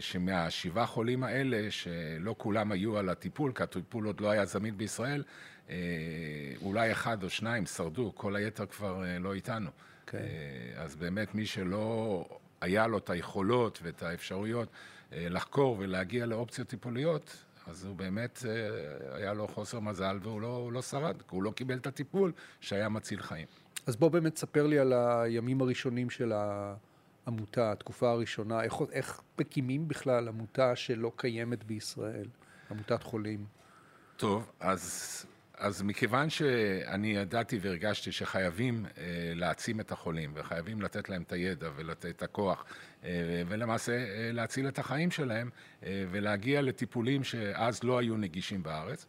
שמהשבעה 0.00 0.86
חולים 0.86 1.24
האלה, 1.24 1.70
שלא 1.70 2.34
כולם 2.38 2.72
היו 2.72 2.98
על 2.98 3.08
הטיפול, 3.08 3.52
כי 3.52 3.62
הטיפול 3.62 4.06
עוד 4.06 4.20
לא 4.20 4.30
היה 4.30 4.44
זמין 4.44 4.76
בישראל, 4.76 5.22
אולי 6.62 6.92
אחד 6.92 7.22
או 7.22 7.30
שניים 7.30 7.66
שרדו, 7.66 8.12
כל 8.14 8.36
היתר 8.36 8.66
כבר 8.66 9.02
לא 9.20 9.34
איתנו. 9.34 9.70
כן. 10.06 10.18
אז 10.76 10.96
באמת 10.96 11.34
מי 11.34 11.46
שלא 11.46 12.24
היה 12.60 12.86
לו 12.86 12.98
את 12.98 13.10
היכולות 13.10 13.78
ואת 13.82 14.02
האפשרויות 14.02 14.68
לחקור 15.12 15.76
ולהגיע 15.78 16.26
לאופציות 16.26 16.68
טיפוליות, 16.68 17.46
אז 17.66 17.84
הוא 17.84 17.96
באמת, 17.96 18.42
אה, 18.48 19.16
היה 19.16 19.34
לו 19.34 19.48
חוסר 19.48 19.80
מזל 19.80 20.18
והוא 20.22 20.40
לא, 20.40 20.70
לא 20.72 20.82
שרד, 20.82 21.22
כי 21.22 21.28
הוא 21.30 21.42
לא 21.42 21.50
קיבל 21.50 21.76
את 21.76 21.86
הטיפול 21.86 22.32
שהיה 22.60 22.88
מציל 22.88 23.22
חיים. 23.22 23.46
אז 23.86 23.96
בוא 23.96 24.08
באמת 24.08 24.36
ספר 24.36 24.66
לי 24.66 24.78
על 24.78 24.92
הימים 24.92 25.60
הראשונים 25.60 26.10
של 26.10 26.32
העמותה, 26.32 27.72
התקופה 27.72 28.10
הראשונה, 28.10 28.62
איך, 28.62 28.74
איך 28.92 29.20
מקימים 29.38 29.88
בכלל 29.88 30.28
עמותה 30.28 30.76
שלא 30.76 31.12
קיימת 31.16 31.64
בישראל, 31.64 32.26
עמותת 32.70 33.02
חולים? 33.02 33.44
טוב, 34.16 34.52
אז 34.60 35.26
אז 35.58 35.82
מכיוון 35.82 36.30
שאני 36.30 37.08
ידעתי 37.16 37.58
והרגשתי 37.60 38.12
שחייבים 38.12 38.86
אה, 38.98 39.02
להעצים 39.34 39.80
את 39.80 39.92
החולים 39.92 40.32
וחייבים 40.34 40.82
לתת 40.82 41.08
להם 41.08 41.22
את 41.22 41.32
הידע 41.32 41.70
ולתת 41.76 42.06
את 42.06 42.22
הכוח 42.22 42.64
אה, 43.04 43.10
ולמעשה 43.48 43.92
אה, 43.92 44.30
להציל 44.32 44.68
את 44.68 44.78
החיים 44.78 45.10
שלהם 45.10 45.50
אה, 45.82 46.04
ולהגיע 46.10 46.62
לטיפולים 46.62 47.24
שאז 47.24 47.84
לא 47.84 47.98
היו 47.98 48.16
נגישים 48.16 48.62
בארץ, 48.62 49.06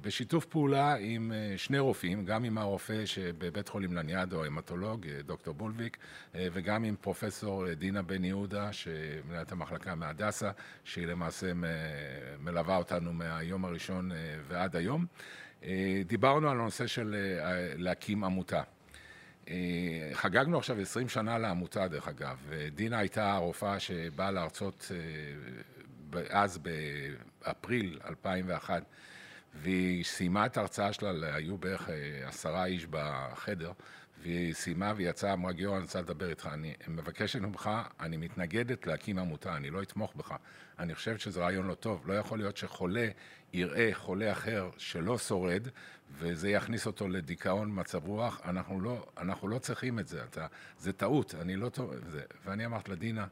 בשיתוף 0.00 0.44
פעולה 0.44 0.94
עם 0.94 1.32
אה, 1.32 1.54
שני 1.58 1.78
רופאים, 1.78 2.24
גם 2.24 2.44
עם 2.44 2.58
הרופא 2.58 3.06
שבבית 3.06 3.68
חולים 3.68 3.92
לניאדו, 3.92 4.44
ההמטולוג, 4.44 5.06
אה, 5.06 5.22
דוקטור 5.22 5.54
בולביק, 5.54 5.96
וגם 6.34 6.84
עם 6.84 6.96
פרופסור 7.00 7.72
דינה 7.74 8.02
בן 8.02 8.24
יהודה, 8.24 8.72
שמנהלת 8.72 9.52
המחלקה 9.52 9.94
מהדסה, 9.94 10.50
שהיא 10.84 11.06
למעשה 11.06 11.52
מלווה 12.40 12.76
אותנו 12.76 13.12
מהיום 13.12 13.64
הראשון 13.64 14.10
ועד 14.48 14.76
היום. 14.76 15.06
דיברנו 16.06 16.50
על 16.50 16.60
הנושא 16.60 16.86
של 16.86 17.16
להקים 17.76 18.24
עמותה. 18.24 18.62
חגגנו 20.12 20.58
עכשיו 20.58 20.80
20 20.80 21.08
שנה 21.08 21.38
לעמותה, 21.38 21.88
דרך 21.88 22.08
אגב. 22.08 22.50
דינה 22.74 22.98
הייתה 22.98 23.32
הרופאה 23.32 23.80
שבאה 23.80 24.30
להרצות 24.30 24.90
אז 26.30 26.58
באפריל 26.58 27.98
2001 28.08 28.82
והיא 29.54 30.04
סיימה 30.04 30.46
את 30.46 30.56
ההרצאה 30.56 30.92
שלה, 30.92 31.34
היו 31.34 31.58
בערך 31.58 31.90
אה, 31.90 32.28
עשרה 32.28 32.64
איש 32.64 32.86
בחדר, 32.90 33.72
והיא 34.22 34.54
סיימה 34.54 34.92
והיא 34.96 35.10
יצאה, 35.10 35.32
אמרה, 35.32 35.52
גיורא, 35.52 35.76
אני 35.76 35.82
רוצה 35.82 36.00
לדבר 36.00 36.30
איתך, 36.30 36.48
אני 36.52 36.74
מבקשת 36.88 37.40
ממך, 37.40 37.70
אני 38.00 38.16
מתנגדת 38.16 38.86
להקים 38.86 39.18
עמותה, 39.18 39.56
אני 39.56 39.70
לא 39.70 39.82
אתמוך 39.82 40.14
בך. 40.16 40.34
אני 40.78 40.94
חושבת 40.94 41.20
שזה 41.20 41.40
רעיון 41.40 41.66
לא 41.66 41.74
טוב. 41.74 42.02
לא 42.06 42.14
יכול 42.14 42.38
להיות 42.38 42.56
שחולה 42.56 43.08
יראה 43.52 43.90
חולה 43.92 44.32
אחר 44.32 44.70
שלא 44.78 45.18
שורד, 45.18 45.68
וזה 46.12 46.50
יכניס 46.50 46.86
אותו 46.86 47.08
לדיכאון, 47.08 47.70
מצב 47.80 48.06
רוח. 48.06 48.40
אנחנו 48.44 48.80
לא, 48.80 49.06
אנחנו 49.18 49.48
לא 49.48 49.58
צריכים 49.58 49.98
את 49.98 50.08
זה, 50.08 50.24
אתה, 50.24 50.46
זה 50.78 50.92
טעות, 50.92 51.34
אני 51.34 51.56
לא 51.56 51.68
טוב... 51.68 51.94
זה. 52.10 52.22
ואני 52.44 52.66
אמרתי 52.66 52.90
לדינה, 52.90 53.26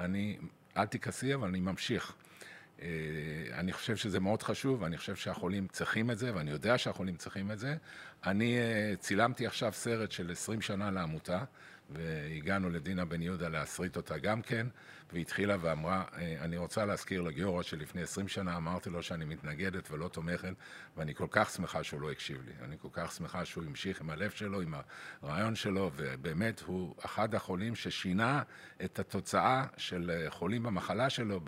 אני, 0.00 0.38
אל 0.76 0.86
תכעסי, 0.86 1.34
אבל 1.34 1.48
אני 1.48 1.60
ממשיך. 1.60 2.14
אה, 2.82 2.88
אני 3.52 3.72
חושב 3.72 3.96
שזה 3.96 4.20
מאוד 4.20 4.42
חשוב, 4.42 4.82
ואני 4.82 4.96
חושב 4.98 5.16
שהחולים 5.16 5.66
צריכים 5.72 6.10
את 6.10 6.18
זה, 6.18 6.34
ואני 6.34 6.50
יודע 6.50 6.78
שהחולים 6.78 7.16
צריכים 7.16 7.50
את 7.50 7.58
זה. 7.58 7.76
אני 8.26 8.58
אה, 8.58 8.96
צילמתי 8.96 9.46
עכשיו 9.46 9.72
סרט 9.72 10.12
של 10.12 10.30
20 10.30 10.60
שנה 10.60 10.90
לעמותה, 10.90 11.44
והגענו 11.90 12.70
לדינה 12.70 13.04
בן 13.04 13.22
יהודה 13.22 13.48
להסריט 13.48 13.96
אותה 13.96 14.18
גם 14.18 14.42
כן, 14.42 14.66
והתחילה 15.12 15.56
ואמרה, 15.60 16.04
אה, 16.16 16.36
אני 16.40 16.56
רוצה 16.56 16.84
להזכיר 16.84 17.22
לגיורא 17.22 17.62
שלפני 17.62 18.02
20 18.02 18.28
שנה 18.28 18.56
אמרתי 18.56 18.90
לו 18.90 19.02
שאני 19.02 19.24
מתנגדת 19.24 19.90
ולא 19.90 20.08
תומכת, 20.08 20.52
ואני 20.96 21.14
כל 21.14 21.26
כך 21.30 21.50
שמחה 21.50 21.82
שהוא 21.82 22.00
לא 22.00 22.10
הקשיב 22.10 22.42
לי. 22.46 22.52
אני 22.64 22.76
כל 22.82 22.88
כך 22.92 23.12
שמחה 23.12 23.44
שהוא 23.44 23.64
המשיך 23.64 24.00
עם 24.00 24.10
הלב 24.10 24.30
שלו, 24.30 24.60
עם 24.60 24.74
הרעיון 25.22 25.54
שלו, 25.54 25.90
ובאמת 25.96 26.60
הוא 26.60 26.94
אחד 27.04 27.34
החולים 27.34 27.74
ששינה 27.74 28.42
את 28.84 28.98
התוצאה 28.98 29.64
של 29.76 30.26
חולים 30.28 30.62
במחלה 30.62 31.10
שלו, 31.10 31.40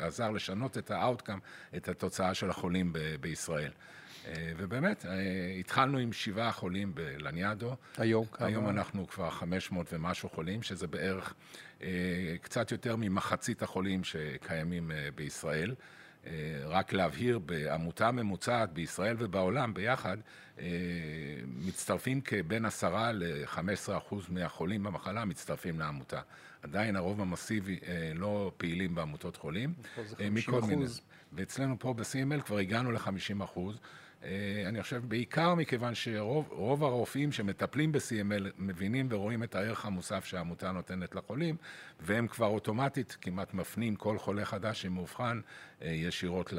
עזר 0.00 0.30
לשנות 0.30 0.78
את 0.78 0.90
ה-outcome, 0.90 1.76
את 1.76 1.88
התוצאה 1.88 2.34
של 2.34 2.50
החולים 2.50 2.92
בישראל. 3.20 3.72
אה, 4.26 4.52
ובאמת, 4.56 5.06
אה, 5.06 5.12
התחלנו 5.60 5.98
עם 5.98 6.12
שבעה 6.12 6.52
חולים 6.52 6.94
בלניאדו. 6.94 7.76
היום 7.98 8.26
כמה? 8.32 8.46
היום 8.46 8.68
אנחנו 8.68 9.06
כבר 9.08 9.30
500 9.30 9.92
ומשהו 9.92 10.28
חולים, 10.28 10.62
שזה 10.62 10.86
בערך 10.86 11.34
אה, 11.82 11.88
קצת 12.42 12.72
יותר 12.72 12.96
ממחצית 12.96 13.62
החולים 13.62 14.04
שקיימים 14.04 14.90
בישראל. 15.14 15.74
רק 16.64 16.92
להבהיר, 16.92 17.38
בעמותה 17.38 18.10
ממוצעת 18.10 18.72
בישראל 18.72 19.16
ובעולם 19.18 19.74
ביחד, 19.74 20.16
מצטרפים 21.46 22.20
כבין 22.20 22.64
עשרה 22.64 23.12
ל-15 23.12 23.96
אחוז 23.96 24.26
מהחולים 24.28 24.82
במחלה 24.82 25.24
מצטרפים 25.24 25.80
לעמותה. 25.80 26.20
עדיין 26.62 26.96
הרוב 26.96 27.20
המסיבי 27.20 27.78
לא 28.14 28.52
פעילים 28.56 28.94
בעמותות 28.94 29.36
חולים. 29.36 29.74
פה 29.94 30.02
זה 30.04 30.16
50 30.16 30.54
אחוז. 30.54 31.00
ואצלנו 31.32 31.78
פה 31.78 31.94
ב-CML 31.94 32.42
כבר 32.42 32.58
הגענו 32.58 32.92
ל-50 32.92 33.44
אחוז. 33.44 33.78
אה, 34.24 34.62
אני 34.68 34.82
חושב 34.82 35.02
בעיקר 35.08 35.54
מכיוון 35.54 35.94
שרוב 35.94 36.84
הרופאים 36.84 37.32
שמטפלים 37.32 37.92
ב-CML 37.92 38.44
מבינים 38.58 39.06
ורואים 39.10 39.42
את 39.42 39.54
הערך 39.54 39.86
המוסף 39.86 40.24
שהעמותה 40.24 40.72
נותנת 40.72 41.14
לחולים, 41.14 41.56
והם 42.00 42.26
כבר 42.26 42.46
אוטומטית 42.46 43.16
כמעט 43.20 43.54
מפנים 43.54 43.96
כל 43.96 44.18
חולה 44.18 44.44
חדש 44.44 44.82
שמאובחן 44.82 45.40
אה, 45.82 45.88
ישירות 45.88 46.52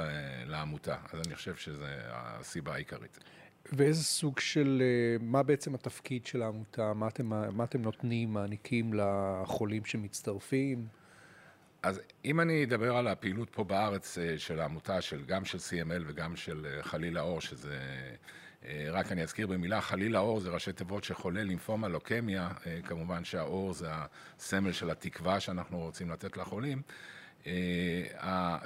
לעמותה. 0.46 0.96
אז 1.13 1.22
אני 1.27 1.36
חושב 1.36 1.55
שזו 1.55 1.86
הסיבה 2.12 2.74
העיקרית. 2.74 3.20
ואיזה 3.72 4.03
סוג 4.03 4.39
של, 4.39 4.82
אה, 4.82 5.25
מה 5.25 5.43
בעצם 5.43 5.75
התפקיד 5.75 6.25
של 6.25 6.41
העמותה? 6.41 6.93
מה 6.93 7.08
אתם, 7.08 7.29
מה 7.58 7.63
אתם 7.63 7.82
נותנים, 7.82 8.34
מעניקים 8.34 8.93
לחולים 8.93 9.86
שמצטרפים? 9.86 10.88
אז 11.83 12.01
אם 12.25 12.39
אני 12.39 12.63
אדבר 12.63 12.97
על 12.97 13.07
הפעילות 13.07 13.49
פה 13.49 13.63
בארץ 13.63 14.17
אה, 14.17 14.37
של 14.37 14.59
העמותה, 14.59 15.01
של, 15.01 15.25
גם 15.25 15.45
של 15.45 15.57
CML 15.57 16.03
וגם 16.07 16.35
של 16.35 16.65
אה, 16.65 16.83
חלילה 16.83 17.21
אור, 17.21 17.41
שזה, 17.41 17.79
אה, 18.65 18.87
רק 18.91 19.11
אני 19.11 19.23
אזכיר 19.23 19.47
במילה, 19.47 19.81
חלילה 19.81 20.19
אור 20.19 20.39
זה 20.39 20.49
ראשי 20.49 20.73
תיבות 20.73 21.03
שחולה 21.03 21.43
לימפומה 21.43 21.87
לוקמיה, 21.87 22.49
כמובן 22.85 23.23
שהאור 23.23 23.73
זה 23.73 23.87
הסמל 23.91 24.71
של 24.71 24.89
התקווה 24.89 25.39
שאנחנו 25.39 25.79
רוצים 25.79 26.09
לתת 26.11 26.37
לחולים. 26.37 26.81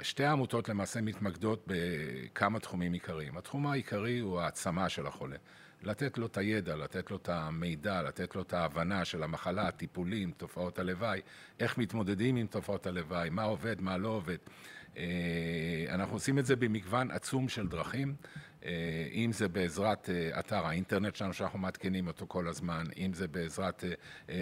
שתי 0.02 0.24
העמותות 0.24 0.68
למעשה 0.68 1.00
מתמקדות 1.00 1.64
בכמה 1.66 2.60
תחומים 2.60 2.92
עיקריים. 2.92 3.36
התחום 3.36 3.66
העיקרי 3.66 4.18
הוא 4.18 4.40
העצמה 4.40 4.88
של 4.88 5.06
החולה. 5.06 5.36
לתת 5.82 6.18
לו 6.18 6.26
את 6.26 6.36
הידע, 6.36 6.76
לתת 6.76 7.10
לו 7.10 7.16
את 7.16 7.28
המידע, 7.28 8.02
לתת 8.02 8.34
לו 8.36 8.42
את 8.42 8.52
ההבנה 8.52 9.04
של 9.04 9.22
המחלה, 9.22 9.68
הטיפולים, 9.68 10.32
תופעות 10.36 10.78
הלוואי, 10.78 11.20
איך 11.60 11.78
מתמודדים 11.78 12.36
עם 12.36 12.46
תופעות 12.46 12.86
הלוואי, 12.86 13.30
מה 13.30 13.42
עובד, 13.42 13.80
מה 13.80 13.96
לא 13.98 14.08
עובד. 14.08 14.38
אה, 14.96 15.94
אנחנו 15.94 16.16
עושים 16.16 16.38
את 16.38 16.46
זה 16.46 16.56
במגוון 16.56 17.10
עצום 17.10 17.48
של 17.48 17.68
דרכים, 17.68 18.14
אה, 18.64 19.08
אם 19.12 19.32
זה 19.32 19.48
בעזרת 19.48 20.10
אה, 20.10 20.40
אתר 20.40 20.66
האינטרנט 20.66 21.16
שלנו 21.16 21.32
שאנחנו 21.32 21.58
מעדכנים 21.58 22.06
אותו 22.06 22.26
כל 22.28 22.48
הזמן, 22.48 22.84
אם 22.96 23.12
זה 23.14 23.28
בעזרת 23.28 23.84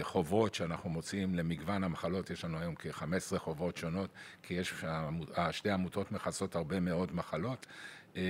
חוברות 0.03 0.55
שאנחנו 0.55 0.91
מוציאים 0.91 1.35
למגוון 1.35 1.85
המחלות, 1.85 2.31
יש 2.31 2.45
לנו 2.45 2.59
היום 2.59 2.75
כ-15 2.79 3.39
חוברות 3.39 3.77
שונות, 3.77 4.11
כי 4.43 4.55
יש, 4.55 4.75
שתי 5.51 5.71
עמותות 5.71 6.13
מכסות 6.13 6.57
הרבה 6.57 6.81
מאוד 6.81 7.15
מחלות. 7.15 7.67
אה, 8.17 8.23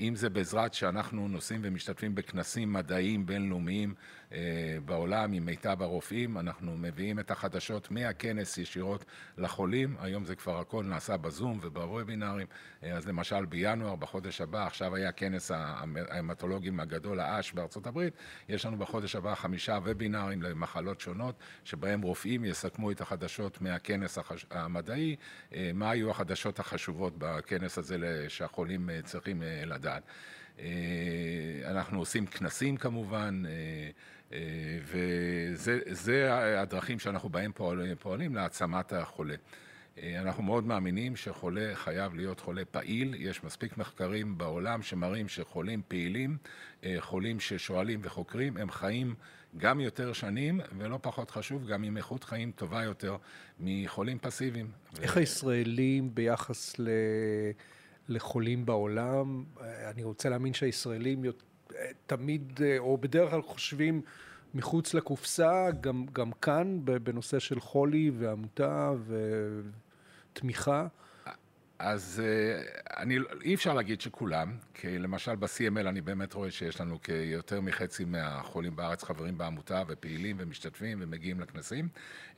אם 0.00 0.16
זה 0.16 0.30
בעזרת 0.30 0.74
שאנחנו 0.74 1.28
נוסעים 1.28 1.60
ומשתתפים 1.64 2.14
בכנסים 2.14 2.72
מדעיים 2.72 3.26
בינלאומיים 3.26 3.94
בעולם 4.84 5.32
עם 5.32 5.44
מיטב 5.44 5.82
הרופאים, 5.82 6.38
אנחנו 6.38 6.76
מביאים 6.76 7.18
את 7.18 7.30
החדשות 7.30 7.90
מהכנס 7.90 8.58
ישירות 8.58 9.04
לחולים, 9.38 9.96
היום 10.00 10.24
זה 10.24 10.34
כבר 10.34 10.60
הכל 10.60 10.84
נעשה 10.84 11.16
בזום 11.16 11.58
ובוובינרים, 11.62 12.46
אה, 12.82 12.92
אז 12.92 13.08
למשל 13.08 13.44
בינואר, 13.44 13.94
בחודש 13.94 14.40
הבא, 14.40 14.66
עכשיו 14.66 14.94
היה 14.94 15.12
כנס 15.12 15.50
ההמטולוגים 15.50 16.80
הגדול, 16.80 17.20
האש 17.20 17.52
בארצות 17.52 17.86
הברית, 17.86 18.14
יש 18.48 18.66
לנו 18.66 18.76
בחודש 18.76 19.16
הבא 19.16 19.34
חמישה 19.34 19.72
וובינרים 19.72 20.42
למחלות 20.42 21.00
שונות, 21.00 21.34
שבהם 21.64 22.02
רופאים 22.02 22.44
יסכמו 22.44 22.90
את 22.90 23.00
החדשות 23.00 23.62
מהכנס 23.62 24.18
המדעי, 24.50 25.16
מה 25.74 25.90
היו 25.90 26.10
החדשות 26.10 26.58
החשובות 26.58 27.14
בכנס 27.18 27.78
הזה 27.78 28.24
שהחולים 28.28 28.90
צריכים 29.04 29.42
אה, 29.42 29.62
לדעת. 29.66 30.02
אה, 30.58 30.64
אנחנו 31.64 31.98
עושים 31.98 32.26
כנסים 32.26 32.76
כמובן, 32.76 33.42
אה, 33.46 33.52
וזה 34.84 36.28
הדרכים 36.60 36.98
שאנחנו 36.98 37.28
בהם 37.28 37.52
פועלים, 37.54 37.96
פועלים 37.96 38.34
להעצמת 38.34 38.92
החולה. 38.92 39.34
אה, 39.98 40.20
אנחנו 40.20 40.42
מאוד 40.42 40.64
מאמינים 40.64 41.16
שחולה 41.16 41.70
חייב 41.74 42.14
להיות 42.14 42.40
חולה 42.40 42.64
פעיל. 42.64 43.14
יש 43.18 43.44
מספיק 43.44 43.78
מחקרים 43.78 44.38
בעולם 44.38 44.82
שמראים 44.82 45.28
שחולים 45.28 45.82
פעילים, 45.88 46.36
אה, 46.84 46.96
חולים 46.98 47.40
ששואלים 47.40 48.00
וחוקרים, 48.02 48.56
הם 48.56 48.70
חיים 48.70 49.14
גם 49.56 49.80
יותר 49.80 50.12
שנים, 50.12 50.60
ולא 50.78 50.98
פחות 51.02 51.30
חשוב, 51.30 51.66
גם 51.66 51.82
עם 51.82 51.96
איכות 51.96 52.24
חיים 52.24 52.52
טובה 52.52 52.84
יותר 52.84 53.16
מחולים 53.60 54.18
פסיביים. 54.18 54.70
איך 55.02 55.16
ו... 55.16 55.20
הישראלים 55.20 56.14
ביחס 56.14 56.78
ל... 56.78 56.88
לחולים 58.08 58.66
בעולם? 58.66 59.44
אני 59.60 60.04
רוצה 60.04 60.28
להאמין 60.28 60.54
שהישראלים 60.54 61.24
תמיד, 62.06 62.60
או 62.78 62.98
בדרך 62.98 63.30
כלל 63.30 63.42
חושבים 63.42 64.02
מחוץ 64.54 64.94
לקופסה, 64.94 65.70
גם, 65.80 66.06
גם 66.12 66.32
כאן, 66.32 66.78
בנושא 66.84 67.38
של 67.38 67.60
חולי 67.60 68.10
ועמותה 68.18 68.92
ותמיכה. 70.32 70.86
אז 71.78 72.22
אה, 72.24 72.62
אני, 73.02 73.18
אי 73.44 73.54
אפשר 73.54 73.74
להגיד 73.74 74.00
שכולם, 74.00 74.56
כי 74.74 74.98
למשל 74.98 75.36
ב-CML 75.36 75.88
אני 75.88 76.00
באמת 76.00 76.32
רואה 76.32 76.50
שיש 76.50 76.80
לנו 76.80 77.02
כיותר 77.02 77.60
מחצי 77.60 78.04
מהחולים 78.04 78.76
בארץ 78.76 79.04
חברים 79.04 79.38
בעמותה 79.38 79.82
ופעילים 79.88 80.36
ומשתתפים 80.38 80.98
ומגיעים 81.02 81.40
לכנסים. 81.40 81.88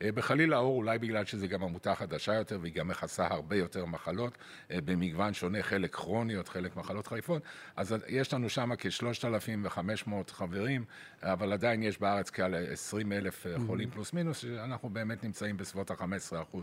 אה, 0.01 0.11
בחליל 0.11 0.53
האור, 0.53 0.77
אולי 0.77 0.99
בגלל 0.99 1.25
שזו 1.25 1.47
גם 1.47 1.63
עמותה 1.63 1.95
חדשה 1.95 2.33
יותר 2.33 2.59
והיא 2.61 2.73
גם 2.73 2.87
מכסה 2.87 3.27
הרבה 3.27 3.55
יותר 3.55 3.85
מחלות 3.85 4.37
אה, 4.71 4.79
במגוון 4.85 5.33
שונה, 5.33 5.63
חלק 5.63 5.95
כרוניות, 5.95 6.47
חלק 6.47 6.75
מחלות 6.75 7.07
חריפות, 7.07 7.41
אז 7.75 7.95
יש 8.07 8.33
לנו 8.33 8.49
שם 8.49 8.69
כ-3,500 8.77 10.11
חברים, 10.31 10.85
אבל 11.23 11.53
עדיין 11.53 11.83
יש 11.83 11.99
בארץ 11.99 12.29
כ-20 12.29 13.11
אלף 13.11 13.45
חולים 13.67 13.89
mm-hmm. 13.89 13.93
פלוס 13.93 14.13
מינוס, 14.13 14.37
שאנחנו 14.37 14.89
באמת 14.89 15.23
נמצאים 15.23 15.57
בסביבות 15.57 15.91
ה-15% 15.91 16.57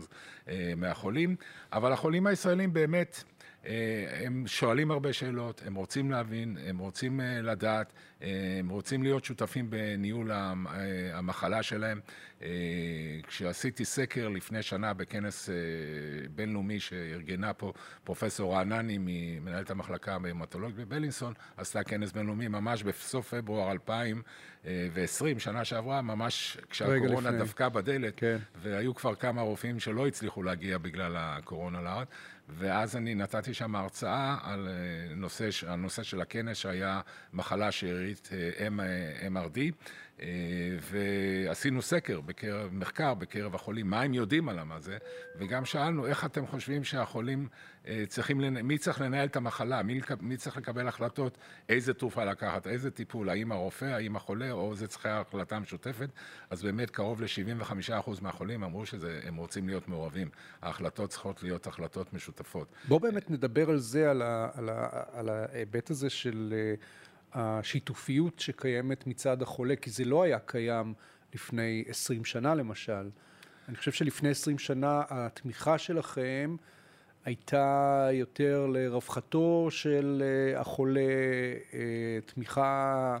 מהחולים, 0.75 1.35
אבל 1.73 1.93
החולים 1.93 2.27
הישראלים 2.27 2.73
באמת, 2.75 3.23
אה, 3.65 4.05
הם 4.25 4.43
שואלים 4.47 4.91
הרבה 4.91 5.13
שאלות, 5.13 5.61
הם 5.65 5.75
רוצים 5.75 6.11
להבין, 6.11 6.57
הם 6.67 6.77
רוצים 6.77 7.21
אה, 7.21 7.41
לדעת, 7.41 7.93
הם 8.21 8.69
רוצים 8.69 9.03
להיות 9.03 9.25
שותפים 9.25 9.69
בניהול 9.69 10.31
המחלה 11.13 11.63
שלהם. 11.63 11.99
כשעשיתי 13.27 13.85
סקר 13.85 14.29
לפני 14.29 14.61
שנה 14.61 14.93
בכנס 14.93 15.49
בינלאומי 16.35 16.79
שארגנה 16.79 17.53
פה 17.53 17.73
פרופסור 18.03 18.53
רענני, 18.53 18.97
מנהלת 19.39 19.71
המחלקה 19.71 20.19
בהמטולוגיה 20.19 20.85
בבלינסון, 20.85 21.33
עשתה 21.57 21.83
כנס 21.83 22.11
בינלאומי 22.11 22.47
ממש 22.47 22.83
בסוף 22.83 23.33
פברואר 23.33 23.71
2020, 23.71 25.39
שנה 25.39 25.65
שעברה, 25.65 26.01
ממש 26.01 26.57
כשהקורונה 26.69 27.31
דפקה 27.31 27.69
בדלת, 27.69 28.13
כן. 28.17 28.37
והיו 28.55 28.95
כבר 28.95 29.15
כמה 29.15 29.41
רופאים 29.41 29.79
שלא 29.79 30.07
הצליחו 30.07 30.43
להגיע 30.43 30.77
בגלל 30.77 31.15
הקורונה 31.17 31.81
לארץ. 31.81 32.07
ואז 32.49 32.95
אני 32.95 33.15
נתתי 33.15 33.53
שם 33.53 33.75
הרצאה 33.75 34.37
על 34.43 34.67
אה, 34.67 35.15
נושא, 35.15 35.49
הנושא 35.67 36.03
של 36.03 36.21
הכנס 36.21 36.57
שהיה 36.57 37.01
מחלה 37.33 37.71
שארית 37.71 38.04
אה, 38.31 38.67
MRD, 39.27 39.57
אה, 40.21 40.27
ועשינו 40.81 41.81
סקר, 41.81 42.21
בקרב, 42.21 42.69
מחקר 42.73 43.13
בקרב 43.13 43.55
החולים, 43.55 43.89
מה 43.89 44.01
הם 44.01 44.13
יודעים 44.13 44.49
על 44.49 44.63
מה 44.63 44.79
זה, 44.79 44.97
וגם 45.37 45.65
שאלנו 45.65 46.07
איך 46.07 46.25
אתם 46.25 46.47
חושבים 46.47 46.83
שהחולים 46.83 47.47
צריכים, 48.07 48.37
מי 48.63 48.77
צריך 48.77 49.01
לנהל 49.01 49.27
את 49.27 49.35
המחלה, 49.35 49.83
מי, 49.83 50.01
מי 50.21 50.37
צריך 50.37 50.57
לקבל 50.57 50.87
החלטות, 50.87 51.37
איזה 51.69 51.93
תרופה 51.93 52.25
לקחת, 52.25 52.67
איזה 52.67 52.91
טיפול, 52.91 53.29
האם 53.29 53.51
הרופא, 53.51 53.85
האם 53.85 54.15
החולה, 54.15 54.51
או 54.51 54.75
זה 54.75 54.87
צריכה 54.87 55.19
החלטה 55.19 55.59
משותפת, 55.59 56.09
אז 56.49 56.63
באמת 56.63 56.89
קרוב 56.89 57.21
ל-75% 57.21 58.09
מהחולים 58.21 58.63
אמרו 58.63 58.85
שהם 58.85 59.35
רוצים 59.35 59.67
להיות 59.67 59.87
מעורבים. 59.87 60.29
ההחלטות 60.61 61.09
צריכות 61.09 61.43
להיות 61.43 61.67
החלטות 61.67 62.13
משותפות. 62.13 62.67
בואו 62.87 62.99
באמת 62.99 63.31
נדבר 63.31 63.69
על 63.69 63.77
זה, 63.77 64.11
על 65.13 65.29
ההיבט 65.29 65.89
הזה 65.89 66.09
של 66.09 66.53
השיתופיות 67.35 68.39
שקיימת 68.39 69.07
מצד 69.07 69.41
החולה, 69.41 69.75
כי 69.75 69.89
זה 69.89 70.05
לא 70.05 70.23
היה 70.23 70.39
קיים 70.39 70.93
לפני 71.33 71.83
20 71.87 72.25
שנה 72.25 72.55
למשל. 72.55 73.09
אני 73.69 73.77
חושב 73.77 73.91
שלפני 73.91 74.29
20 74.29 74.59
שנה 74.59 75.01
התמיכה 75.09 75.77
שלכם 75.77 76.55
הייתה 77.25 78.07
יותר 78.11 78.67
לרווחתו 78.67 79.67
של 79.69 80.23
אה, 80.25 80.61
החולה, 80.61 81.01
אה, 81.73 82.19
תמיכה, 82.25 83.17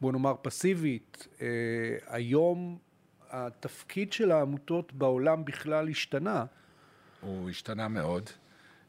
בוא 0.00 0.12
נאמר, 0.12 0.34
פסיבית. 0.42 1.28
אה, 1.40 1.46
היום 2.06 2.78
התפקיד 3.30 4.12
של 4.12 4.30
העמותות 4.30 4.92
בעולם 4.92 5.44
בכלל 5.44 5.88
השתנה. 5.88 6.44
הוא 7.20 7.50
השתנה 7.50 7.88
מאוד. 7.88 8.30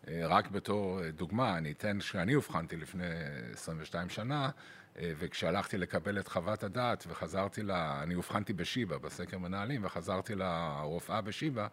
רק 0.08 0.52
בתור 0.52 1.00
דוגמה, 1.10 1.58
אני 1.58 1.72
אתן 1.72 2.02
שאני 2.02 2.36
אובחנתי 2.36 2.78
לפני 2.78 3.06
22 3.54 4.10
שנה, 4.10 4.50
וכשהלכתי 4.96 5.78
לקבל 5.78 6.20
את 6.20 6.28
חוות 6.28 6.64
הדעת 6.64 7.04
וחזרתי 7.08 7.64
ל... 7.64 7.72
אני 7.72 8.16
אובחנתי 8.16 8.54
בשיבא, 8.54 8.98
בסקר 8.98 9.38
מנהלים, 9.38 9.86
וחזרתי 9.86 10.36
לרופאה 10.36 11.22
בשיבא, 11.22 11.68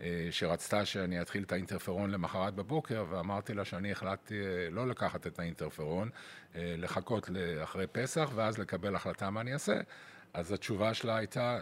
אה, 0.00 0.28
שרצתה 0.30 0.84
שאני 0.84 1.20
אתחיל 1.20 1.42
את 1.42 1.52
האינטרפרון 1.52 2.10
למחרת 2.10 2.54
בבוקר, 2.54 3.04
ואמרתי 3.10 3.54
לה 3.54 3.64
שאני 3.64 3.92
החלטתי 3.92 4.40
אה, 4.40 4.70
לא 4.70 4.88
לקחת 4.88 5.26
את 5.26 5.38
האינטרפרון, 5.38 6.10
אה, 6.54 6.74
לחכות 6.78 7.30
לאחרי 7.30 7.86
פסח, 7.86 8.30
ואז 8.34 8.58
לקבל 8.58 8.96
החלטה 8.96 9.30
מה 9.30 9.40
אני 9.40 9.52
אעשה. 9.52 9.80
אז 10.36 10.52
התשובה 10.52 10.94
שלה 10.94 11.16
הייתה, 11.16 11.58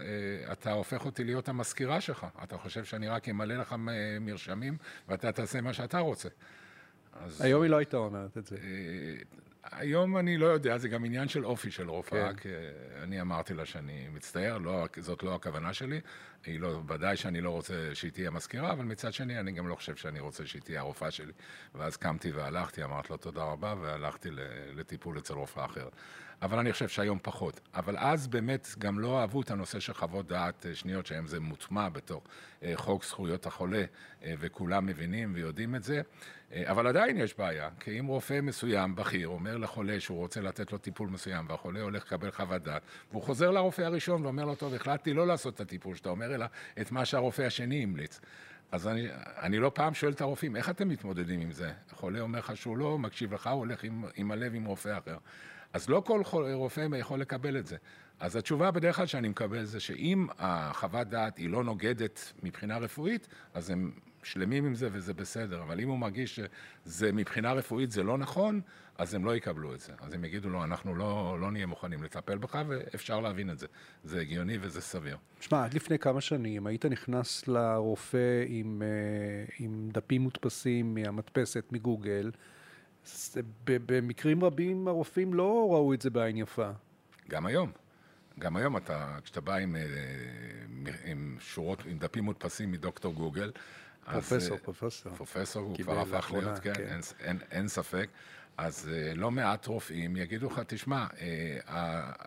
אתה 0.52 0.72
הופך 0.72 1.04
אותי 1.04 1.24
להיות 1.24 1.48
המזכירה 1.48 2.00
שלך. 2.00 2.26
אתה 2.42 2.58
חושב 2.58 2.84
שאני 2.84 3.08
רק 3.08 3.28
אמלא 3.28 3.54
לך 3.54 3.74
מרשמים 4.20 4.76
ואתה 5.08 5.32
תעשה 5.32 5.60
מה 5.60 5.72
שאתה 5.72 5.98
רוצה. 5.98 6.28
אז... 7.12 7.40
היום 7.40 7.62
היא 7.62 7.70
לא 7.70 7.76
הייתה 7.76 7.96
אומרת 7.96 8.38
את 8.38 8.46
זה. 8.46 8.56
היום 9.72 10.16
אני 10.16 10.36
לא 10.36 10.46
יודע, 10.46 10.78
זה 10.78 10.88
גם 10.88 11.04
עניין 11.04 11.28
של 11.28 11.44
אופי 11.44 11.70
של 11.70 11.90
רופאה, 11.90 12.28
כן. 12.28 12.36
כי 12.36 12.48
אני 13.02 13.20
אמרתי 13.20 13.54
לה 13.54 13.66
שאני 13.66 14.08
מצטער, 14.12 14.58
לא, 14.58 14.86
זאת 15.00 15.22
לא 15.22 15.34
הכוונה 15.34 15.72
שלי. 15.72 16.00
היא 16.46 16.60
לא, 16.60 16.80
ודאי 16.88 17.16
שאני 17.16 17.40
לא 17.40 17.50
רוצה 17.50 17.90
שהיא 17.94 18.12
תהיה 18.12 18.30
מזכירה, 18.30 18.72
אבל 18.72 18.84
מצד 18.84 19.12
שני, 19.12 19.40
אני 19.40 19.52
גם 19.52 19.68
לא 19.68 19.74
חושב 19.74 19.96
שאני 19.96 20.20
רוצה 20.20 20.46
שהיא 20.46 20.62
תהיה 20.62 20.80
הרופאה 20.80 21.10
שלי. 21.10 21.32
ואז 21.74 21.96
קמתי 21.96 22.32
והלכתי, 22.32 22.84
אמרתי 22.84 23.08
לו 23.10 23.16
תודה 23.16 23.42
רבה, 23.42 23.74
והלכתי 23.80 24.28
לטיפול 24.74 25.18
אצל 25.18 25.34
רופאה 25.34 25.64
אחרת. 25.64 25.92
אבל 26.42 26.58
אני 26.58 26.72
חושב 26.72 26.88
שהיום 26.88 27.18
פחות. 27.22 27.60
אבל 27.74 27.96
אז 27.98 28.26
באמת 28.26 28.68
גם 28.78 28.98
לא 28.98 29.20
אהבו 29.20 29.40
את 29.40 29.50
הנושא 29.50 29.80
של 29.80 29.94
חוות 29.94 30.26
דעת 30.26 30.66
אה, 30.66 30.74
שניות, 30.74 31.06
שהיום 31.06 31.26
זה 31.26 31.40
מוטמע 31.40 31.88
בתור 31.88 32.22
אה, 32.62 32.72
חוק 32.76 33.04
זכויות 33.04 33.46
החולה, 33.46 33.84
אה, 34.24 34.34
וכולם 34.40 34.86
מבינים 34.86 35.32
ויודעים 35.34 35.74
את 35.74 35.82
זה. 35.82 36.02
אבל 36.64 36.86
עדיין 36.86 37.16
יש 37.16 37.38
בעיה, 37.38 37.68
כי 37.80 38.00
אם 38.00 38.06
רופא 38.06 38.40
מסוים, 38.40 38.94
בכיר, 38.94 39.28
אומר 39.28 39.56
לחולה 39.56 40.00
שהוא 40.00 40.18
רוצה 40.18 40.40
לתת 40.40 40.72
לו 40.72 40.78
טיפול 40.78 41.08
מסוים, 41.08 41.46
והחולה 41.48 41.80
הולך 41.80 42.04
לקבל 42.04 42.30
חוות 42.30 42.62
דעת, 42.62 42.82
והוא 43.10 43.22
חוזר 43.22 43.50
לרופא 43.50 43.82
הראשון 43.82 44.24
ואומר 44.24 44.44
לו, 44.44 44.54
טוב, 44.54 44.74
החלטתי 44.74 45.12
לא 45.12 45.26
לעשות 45.26 45.54
את 45.54 45.60
הטיפול 45.60 45.94
שאתה 45.94 46.08
אומר, 46.08 46.33
אלא 46.34 46.46
את 46.80 46.92
מה 46.92 47.04
שהרופא 47.04 47.42
השני 47.42 47.82
המליץ. 47.82 48.20
אז 48.72 48.88
אני, 48.88 49.08
אני 49.42 49.58
לא 49.58 49.70
פעם 49.74 49.94
שואל 49.94 50.12
את 50.12 50.20
הרופאים, 50.20 50.56
איך 50.56 50.70
אתם 50.70 50.88
מתמודדים 50.88 51.40
עם 51.40 51.52
זה? 51.52 51.72
החולה 51.92 52.20
אומר 52.20 52.38
לך 52.38 52.56
שהוא 52.56 52.76
לא 52.76 52.98
מקשיב 52.98 53.34
לך, 53.34 53.46
הוא 53.46 53.54
הולך 53.54 53.84
עם, 53.84 54.04
עם 54.16 54.30
הלב 54.30 54.54
עם 54.54 54.64
רופא 54.64 54.98
אחר. 54.98 55.16
אז 55.72 55.88
לא 55.88 56.02
כל 56.06 56.22
רופא 56.52 56.86
יכול 56.98 57.20
לקבל 57.20 57.56
את 57.56 57.66
זה. 57.66 57.76
אז 58.20 58.36
התשובה 58.36 58.70
בדרך 58.70 58.96
כלל 58.96 59.06
שאני 59.06 59.28
מקבל 59.28 59.64
זה 59.64 59.80
שאם 59.80 60.26
החוות 60.38 61.08
דעת 61.08 61.36
היא 61.36 61.50
לא 61.50 61.64
נוגדת 61.64 62.32
מבחינה 62.42 62.78
רפואית, 62.78 63.28
אז 63.54 63.70
הם 63.70 63.92
שלמים 64.24 64.66
עם 64.66 64.74
זה 64.74 64.88
וזה 64.92 65.14
בסדר. 65.14 65.62
אבל 65.62 65.80
אם 65.80 65.88
הוא 65.88 65.98
מרגיש 65.98 66.40
שזה 66.40 67.12
מבחינה 67.12 67.52
רפואית 67.52 67.90
זה 67.90 68.02
לא 68.02 68.18
נכון, 68.18 68.60
אז 68.98 69.14
הם 69.14 69.24
לא 69.24 69.36
יקבלו 69.36 69.74
את 69.74 69.80
זה. 69.80 69.92
אז 70.00 70.14
הם 70.14 70.24
יגידו 70.24 70.48
לו, 70.48 70.64
אנחנו 70.64 70.94
לא, 70.94 71.36
לא 71.40 71.50
נהיה 71.50 71.66
מוכנים 71.66 72.02
לטפל 72.02 72.38
בך, 72.38 72.58
ואפשר 72.68 73.20
להבין 73.20 73.50
את 73.50 73.58
זה. 73.58 73.66
זה 74.04 74.20
הגיוני 74.20 74.58
וזה 74.60 74.80
סביר. 74.80 75.16
שמע, 75.40 75.64
עד 75.64 75.74
לפני 75.74 75.98
כמה 75.98 76.20
שנים 76.20 76.66
היית 76.66 76.86
נכנס 76.86 77.48
לרופא 77.48 78.44
עם, 78.46 78.82
אה, 78.82 79.44
עם 79.58 79.88
דפים 79.92 80.22
מודפסים 80.22 80.94
מהמדפסת 80.94 81.64
מגוגל, 81.72 82.30
במקרים 83.66 84.44
רבים 84.44 84.88
הרופאים 84.88 85.34
לא 85.34 85.68
ראו 85.70 85.94
את 85.94 86.02
זה 86.02 86.10
בעין 86.10 86.36
יפה. 86.36 86.70
גם 87.28 87.46
היום. 87.46 87.70
גם 88.38 88.56
היום 88.56 88.76
אתה, 88.76 89.18
כשאתה 89.24 89.40
בא 89.40 89.54
עם, 89.54 89.76
אה, 89.76 89.82
עם 91.04 91.36
שורות, 91.40 91.82
עם 91.86 91.98
דפים 91.98 92.24
מודפסים 92.24 92.72
מדוקטור 92.72 93.14
גוגל, 93.14 93.52
פרופסור, 94.12 94.56
אז, 94.56 94.62
פרופסור. 94.62 95.14
פרופסור, 95.14 95.62
הוא 95.62 95.76
כבר 95.76 96.00
הפך 96.00 96.32
להיות, 96.32 96.58
כן, 96.58 96.74
כן. 96.74 96.82
אין, 96.82 97.00
אין, 97.20 97.38
אין 97.50 97.68
ספק. 97.68 98.08
אז 98.56 98.90
uh, 98.90 99.18
לא 99.18 99.30
מעט 99.30 99.66
רופאים 99.66 100.16
יגידו 100.16 100.46
לך, 100.46 100.60
תשמע, 100.66 101.06
uh, 101.06 101.16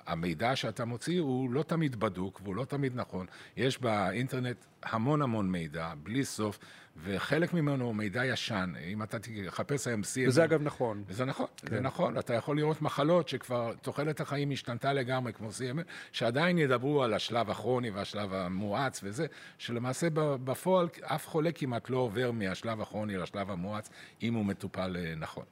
המידע 0.08 0.56
שאתה 0.56 0.86
מוציא 0.86 1.22
הוא 1.22 1.52
לא 1.52 1.64
תמיד 1.64 1.96
בדוק 1.96 2.42
והוא 2.44 2.56
לא 2.56 2.66
תמיד 2.66 2.96
נכון. 2.96 3.26
יש 3.58 3.82
באינטרנט 3.82 4.58
המון 4.84 5.22
המון 5.22 5.52
מידע, 5.52 5.94
בלי 6.04 6.26
סוף, 6.26 6.60
וחלק 7.04 7.54
ממנו 7.54 7.86
הוא 7.86 7.96
מידע 7.96 8.26
ישן. 8.26 8.74
אם 8.88 9.04
אתה 9.04 9.18
תחפש 9.20 9.88
היום 9.88 10.02
CML... 10.02 10.28
וזה 10.28 10.44
אגב 10.44 10.62
נכון. 10.62 11.04
וזה 11.08 11.26
נכון, 11.26 11.48
כן. 11.58 11.76
זה 11.76 11.82
נכון. 11.82 12.18
אתה 12.18 12.34
יכול 12.34 12.58
לראות 12.58 12.82
מחלות 12.82 13.30
שכבר 13.30 13.74
תוחלת 13.82 14.22
החיים 14.22 14.52
השתנתה 14.52 14.94
לגמרי, 14.94 15.34
כמו 15.34 15.50
CML, 15.50 15.84
שעדיין 16.12 16.58
ידברו 16.58 17.04
על 17.04 17.14
השלב 17.14 17.50
הכרוני 17.50 17.90
והשלב 17.90 18.34
המואץ 18.34 19.00
וזה, 19.04 19.26
שלמעשה 19.58 20.08
בפועל 20.14 20.88
אף 21.02 21.28
חולה 21.28 21.52
כמעט 21.52 21.90
לא 21.90 21.98
עובר 21.98 22.32
מהשלב 22.32 22.82
הכרוני 22.82 23.18
לשלב 23.18 23.52
המואץ, 23.52 23.90
אם 24.22 24.34
הוא 24.34 24.46
מטופל 24.46 24.98
אה, 25.00 25.16
נכון. 25.16 25.46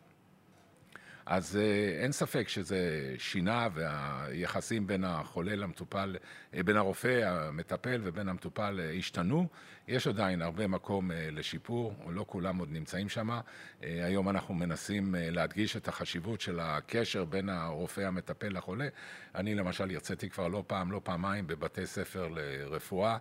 אז 1.26 1.58
אה, 1.58 2.04
אין 2.04 2.12
ספק 2.12 2.48
שזה 2.50 3.14
שינה 3.18 3.68
והיחסים 3.74 4.88
בין 4.88 5.04
החולה 5.04 5.56
למטופל, 5.56 6.16
אה, 6.54 6.64
בין 6.64 6.78
הרופא 6.78 7.22
המטפל 7.24 8.02
ובין 8.04 8.30
המטופל 8.30 8.80
השתנו. 8.98 9.48
יש 9.88 10.08
עדיין 10.08 10.42
הרבה 10.42 10.68
מקום 10.68 11.12
אה, 11.12 11.30
לשיפור, 11.32 11.94
לא 12.10 12.26
כולם 12.28 12.58
עוד 12.58 12.72
נמצאים 12.72 13.10
שם. 13.10 13.30
אה, 13.30 13.42
היום 13.84 14.30
אנחנו 14.30 14.54
מנסים 14.54 15.16
אה, 15.16 15.30
להדגיש 15.30 15.78
את 15.78 15.88
החשיבות 15.88 16.42
של 16.42 16.60
הקשר 16.60 17.26
בין 17.26 17.50
הרופא 17.50 18.02
המטפל 18.02 18.58
לחולה. 18.58 18.88
אני 19.36 19.56
למשל 19.56 19.92
הרציתי 19.92 20.30
כבר 20.30 20.48
לא 20.48 20.64
פעם, 20.68 20.92
לא 20.92 21.02
פעמיים 21.04 21.48
בבתי 21.48 21.86
ספר 21.86 22.28
לרפואה, 22.28 23.18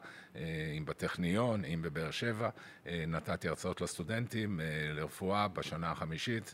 אם 0.79 0.85
בטכניון, 0.85 1.65
אם 1.65 1.83
בבאר 1.83 2.11
שבע. 2.11 2.51
נתתי 2.87 3.49
הרצאות 3.49 3.81
לסטודנטים 3.81 4.61
לרפואה 4.95 5.49
בשנה 5.49 5.91
החמישית, 5.91 6.53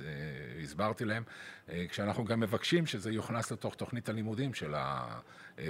הסברתי 0.62 1.04
להם, 1.04 1.22
כשאנחנו 1.88 2.24
גם 2.24 2.40
מבקשים 2.40 2.86
שזה 2.86 3.12
יוכנס 3.12 3.50
לתוך 3.52 3.74
תוכנית 3.74 4.08
הלימודים 4.08 4.54
של 4.54 4.74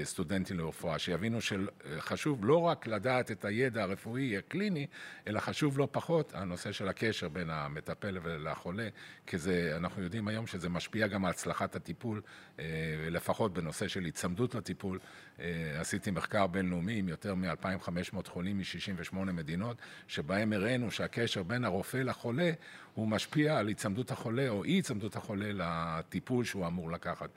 הסטודנטים 0.03 0.59
לרפואה, 0.59 0.99
שיבינו 0.99 1.39
שחשוב 1.41 2.45
לא 2.45 2.61
רק 2.61 2.87
לדעת 2.87 3.31
את 3.31 3.45
הידע 3.45 3.83
הרפואי 3.83 4.37
הקליני, 4.37 4.87
אלא 5.27 5.41
חשוב 5.41 5.79
לא 5.79 5.89
פחות 5.93 6.35
הנושא 6.35 6.73
של 6.73 6.89
הקשר 6.89 7.29
בין 7.29 7.51
המטפל 7.51 8.19
ולחולה, 8.23 8.89
כי 9.27 9.39
זה, 9.39 9.73
אנחנו 9.77 10.03
יודעים 10.03 10.29
היום 10.29 10.47
שזה 10.47 10.69
משפיע 10.69 11.07
גם 11.07 11.25
על 11.25 11.31
הצלחת 11.31 11.77
הטיפול, 11.77 12.23
אה, 12.59 12.65
לפחות 13.11 13.53
בנושא 13.53 13.89
של 13.89 14.05
היצמדות 14.05 14.55
לטיפול. 14.55 14.99
אה, 15.41 15.81
עשיתי 15.81 16.11
מחקר 16.11 16.47
בינלאומי 16.47 16.99
עם 16.99 17.09
יותר 17.09 17.35
מ-2,500 17.35 18.29
חולים 18.29 18.59
מ-68 18.59 19.15
מדינות, 19.17 19.77
שבהם 20.09 20.53
הראינו 20.53 20.91
שהקשר 20.91 21.43
בין 21.43 21.65
הרופא 21.65 21.97
לחולה 21.97 22.51
הוא 22.95 23.09
משפיע 23.09 23.59
על 23.59 23.69
היצמדות 23.69 24.11
החולה 24.11 24.49
או 24.49 24.65
אי 24.65 24.71
היצמדות 24.71 25.17
החולה 25.17 25.49
לטיפול 25.53 26.45
שהוא 26.45 26.67
אמור 26.67 26.91
לקחת. 26.91 27.31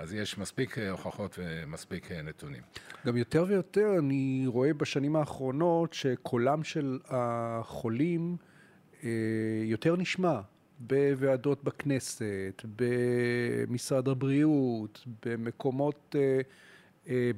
אז 0.00 0.14
יש 0.14 0.38
מספיק 0.38 0.78
אה, 0.78 0.90
הוכחות 0.90 1.38
ומספיק 1.38 2.12
אה, 2.12 2.22
נתונים. 2.22 2.62
גם 3.06 3.16
יותר 3.16 3.44
ויותר 3.48 3.98
אני 3.98 4.42
רואה 4.46 4.74
בשנים 4.74 5.16
האחרונות 5.16 5.92
שקולם 5.92 6.64
של 6.64 6.98
החולים 7.08 8.36
אה, 9.04 9.08
יותר 9.64 9.96
נשמע 9.96 10.40
בוועדות 10.78 11.64
בכנסת, 11.64 12.62
במשרד 12.76 14.08
הבריאות, 14.08 15.06
במקומות 15.26 16.14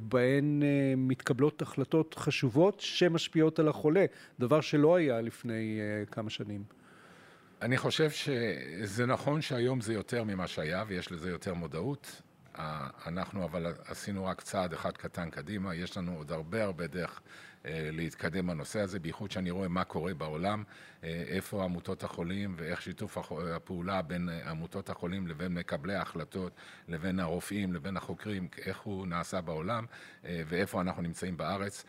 בהן 0.09 0.63
מתקבלות 0.97 1.63
החלטות 1.63 2.15
חשובות 2.15 2.81
שמשפיעות 2.81 3.59
על 3.59 3.69
החולה, 3.69 4.05
דבר 4.41 4.61
שלא 4.61 4.97
היה 4.97 5.21
לפני 5.21 5.81
כמה 6.11 6.31
שנים. 6.31 6.65
אני 7.63 7.77
חושב 7.77 8.11
שזה 8.11 9.07
נכון 9.07 9.43
שהיום 9.43 9.81
זה 9.81 9.95
יותר 9.95 10.25
ממה 10.25 10.47
שהיה 10.47 10.85
ויש 10.89 11.13
לזה 11.13 11.31
יותר 11.31 11.55
מודעות. 11.55 12.23
אנחנו 13.07 13.45
אבל 13.45 13.75
עשינו 13.87 14.25
רק 14.25 14.41
צעד 14.41 14.73
אחד 14.73 14.97
קטן 14.97 15.31
קדימה, 15.31 15.75
יש 15.75 15.97
לנו 15.97 16.17
עוד 16.17 16.33
הרבה 16.33 16.65
הרבה 16.65 16.87
דרך 16.87 17.21
אה, 17.67 17.89
להתקדם 17.93 18.47
בנושא 18.47 18.81
הזה, 18.81 18.99
בייחוד 18.99 19.31
שאני 19.31 19.51
רואה 19.51 19.69
מה 19.69 19.85
קורה 19.85 20.15
בעולם, 20.15 20.65
אה, 21.05 21.23
איפה 21.27 21.65
עמותות 21.65 22.05
החולים 22.05 22.55
ואיך 22.57 22.83
שיתוף 22.83 23.19
הפעולה 23.33 24.03
בין 24.03 24.29
אה, 24.29 24.51
עמותות 24.51 24.91
החולים 24.91 25.27
לבין 25.27 25.55
מקבלי 25.55 25.95
ההחלטות, 25.95 26.53
לבין 26.89 27.21
הרופאים, 27.21 27.73
לבין 27.73 27.97
החוקרים, 27.97 28.49
איך 28.59 28.81
הוא 28.81 29.07
נעשה 29.07 29.41
בעולם 29.41 29.87
ואיפה 30.25 30.81
אנחנו 30.81 31.03
נמצאים 31.03 31.37
בארץ. 31.37 31.85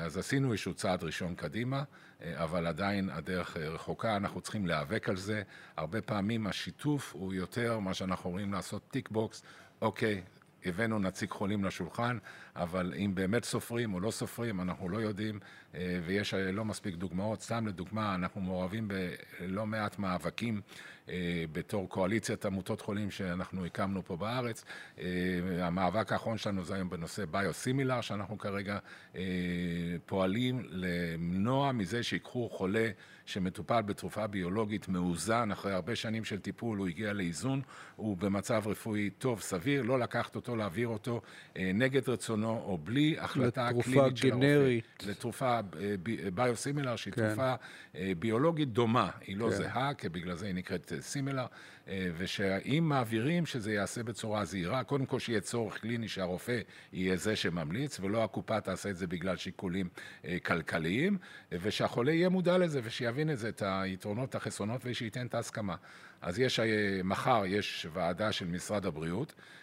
אז 0.00 0.18
עשינו 0.18 0.52
איזשהו 0.52 0.74
צעד 0.74 1.04
ראשון 1.04 1.34
קדימה, 1.34 1.82
אבל 2.24 2.66
עדיין 2.66 3.10
הדרך 3.10 3.56
רחוקה, 3.56 4.16
אנחנו 4.16 4.40
צריכים 4.40 4.66
להיאבק 4.66 5.08
על 5.08 5.16
זה. 5.16 5.42
הרבה 5.76 6.02
פעמים 6.02 6.46
השיתוף 6.46 7.12
הוא 7.12 7.34
יותר 7.34 7.78
מה 7.78 7.94
שאנחנו 7.94 8.30
רואים 8.30 8.52
לעשות 8.52 8.82
tick 8.90 9.08
box. 9.08 9.42
אוקיי, 9.82 10.22
הבאנו 10.64 10.98
נציג 10.98 11.30
חולים 11.30 11.64
לשולחן, 11.64 12.18
אבל 12.56 12.94
אם 12.96 13.14
באמת 13.14 13.44
סופרים 13.44 13.94
או 13.94 14.00
לא 14.00 14.10
סופרים, 14.10 14.60
אנחנו 14.60 14.88
לא 14.88 14.98
יודעים, 14.98 15.40
אה, 15.74 16.00
ויש 16.06 16.34
אה, 16.34 16.52
לא 16.52 16.64
מספיק 16.64 16.94
דוגמאות. 16.94 17.42
סתם 17.42 17.66
לדוגמה, 17.66 18.14
אנחנו 18.14 18.40
מעורבים 18.40 18.88
בלא 18.88 19.66
מעט 19.66 19.98
מאבקים 19.98 20.60
אה, 21.08 21.44
בתור 21.52 21.88
קואליציית 21.88 22.46
עמותות 22.46 22.80
חולים 22.80 23.10
שאנחנו 23.10 23.64
הקמנו 23.64 24.04
פה 24.04 24.16
בארץ. 24.16 24.64
המאבק 25.60 26.12
האחרון 26.12 26.38
שלנו 26.38 26.64
זה 26.64 26.74
היום 26.74 26.90
בנושא 26.90 27.24
ביוסימילר, 27.24 28.00
שאנחנו 28.00 28.38
כרגע 28.38 28.78
פועלים 30.06 30.62
למנוע 30.68 31.72
מזה 31.72 32.02
שיקחו 32.02 32.48
חולה 32.52 32.90
שמטופל 33.26 33.82
בתרופה 33.82 34.26
ביולוגית 34.26 34.88
מאוזן, 34.88 35.50
אחרי 35.50 35.72
הרבה 35.72 35.96
שנים 35.96 36.24
של 36.24 36.38
טיפול 36.38 36.78
הוא 36.78 36.88
הגיע 36.88 37.12
לאיזון, 37.12 37.62
הוא 37.96 38.16
במצב 38.16 38.62
רפואי 38.66 39.10
טוב, 39.10 39.40
סביר, 39.40 39.82
לא 39.82 39.98
לקחת 39.98 40.36
אותו, 40.36 40.56
להעביר 40.56 40.88
אותו 40.88 41.20
נגד 41.56 42.08
רצונו. 42.08 42.41
רצונו, 42.42 42.62
או 42.64 42.78
בלי 42.78 43.16
החלטה 43.18 43.68
קלינית 43.82 44.16
של 44.16 44.30
הרופא. 44.30 44.36
גנרית. 44.36 45.04
לתרופה 45.06 45.60
ביוסימילר, 46.34 46.96
שהיא 46.96 47.14
כן. 47.14 47.26
תרופה 47.26 47.54
אה, 47.94 48.12
ביולוגית 48.18 48.72
דומה. 48.72 49.10
היא 49.26 49.36
לא 49.36 49.50
כן. 49.50 49.56
זהה, 49.56 49.94
כי 49.94 50.08
בגלל 50.08 50.34
זה 50.34 50.46
היא 50.46 50.54
נקראת 50.54 50.92
סימילר, 51.00 51.46
אה, 51.88 52.08
ושאם 52.18 52.84
מעבירים, 52.88 53.46
שזה 53.46 53.72
ייעשה 53.72 54.02
בצורה 54.02 54.44
זהירה, 54.44 54.84
קודם 54.84 55.06
כל 55.06 55.18
שיהיה 55.18 55.40
צורך 55.40 55.78
קליני 55.78 56.08
שהרופא 56.08 56.60
יהיה 56.92 57.16
זה 57.16 57.36
שממליץ, 57.36 58.00
ולא 58.00 58.24
הקופה 58.24 58.60
תעשה 58.60 58.90
את 58.90 58.96
זה 58.96 59.06
בגלל 59.06 59.36
שיקולים 59.36 59.88
אה, 60.24 60.36
כלכליים, 60.44 61.18
ושהחולה 61.52 62.12
יהיה 62.12 62.28
מודע 62.28 62.58
לזה 62.58 62.80
ושיבין 62.84 63.30
את 63.30 63.38
זה, 63.38 63.48
את 63.48 63.62
היתרונות, 63.66 64.34
החסרונות, 64.34 64.80
ושייתן 64.84 65.26
את 65.26 65.34
ההסכמה. 65.34 65.76
אז 66.22 66.38
יש, 66.38 66.60
מחר 67.04 67.42
יש 67.46 67.86
ועדה 67.92 68.32
של 68.32 68.46
משרד 68.46 68.86
הבריאות, 68.86 69.34
אה, 69.38 69.61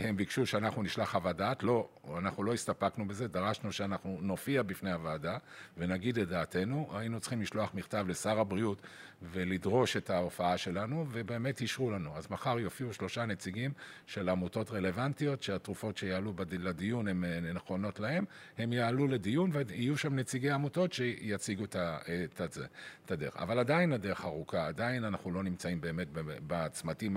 הם 0.00 0.16
ביקשו 0.16 0.46
שאנחנו 0.46 0.82
נשלח 0.82 1.10
חוות 1.10 1.36
דעת, 1.36 1.62
לא, 1.62 1.88
אנחנו 2.18 2.42
לא 2.44 2.52
הסתפקנו 2.52 3.08
בזה, 3.08 3.28
דרשנו 3.28 3.72
שאנחנו 3.72 4.18
נופיע 4.22 4.62
בפני 4.62 4.92
הוועדה 4.92 5.38
ונגיד 5.76 6.18
את 6.18 6.28
דעתנו. 6.28 6.88
היינו 6.94 7.20
צריכים 7.20 7.42
לשלוח 7.42 7.74
מכתב 7.74 8.04
לשר 8.08 8.40
הבריאות 8.40 8.82
ולדרוש 9.22 9.96
את 9.96 10.10
ההופעה 10.10 10.58
שלנו, 10.58 11.06
ובאמת 11.10 11.60
אישרו 11.60 11.90
לנו. 11.90 12.16
אז 12.16 12.26
מחר 12.30 12.58
יופיעו 12.58 12.92
שלושה 12.92 13.26
נציגים 13.26 13.72
של 14.06 14.28
עמותות 14.28 14.70
רלוונטיות, 14.70 15.42
שהתרופות 15.42 15.96
שיעלו 15.96 16.34
לדיון 16.52 17.08
הן 17.08 17.24
אה, 17.24 17.52
נכונות 17.54 18.00
להם, 18.00 18.24
הם 18.58 18.72
יעלו 18.72 19.06
לדיון 19.06 19.50
ויהיו 19.52 19.96
שם 19.96 20.14
נציגי 20.14 20.50
עמותות 20.50 20.92
שיציגו 20.92 21.64
את 21.64 23.10
הדרך. 23.10 23.36
אבל 23.36 23.58
עדיין 23.58 23.92
הדרך 23.92 24.24
ארוכה, 24.24 24.66
עדיין 24.66 25.04
אנחנו 25.04 25.30
לא 25.30 25.42
נמצאים 25.42 25.80
באמת 25.80 26.08
בצמתים 26.46 27.16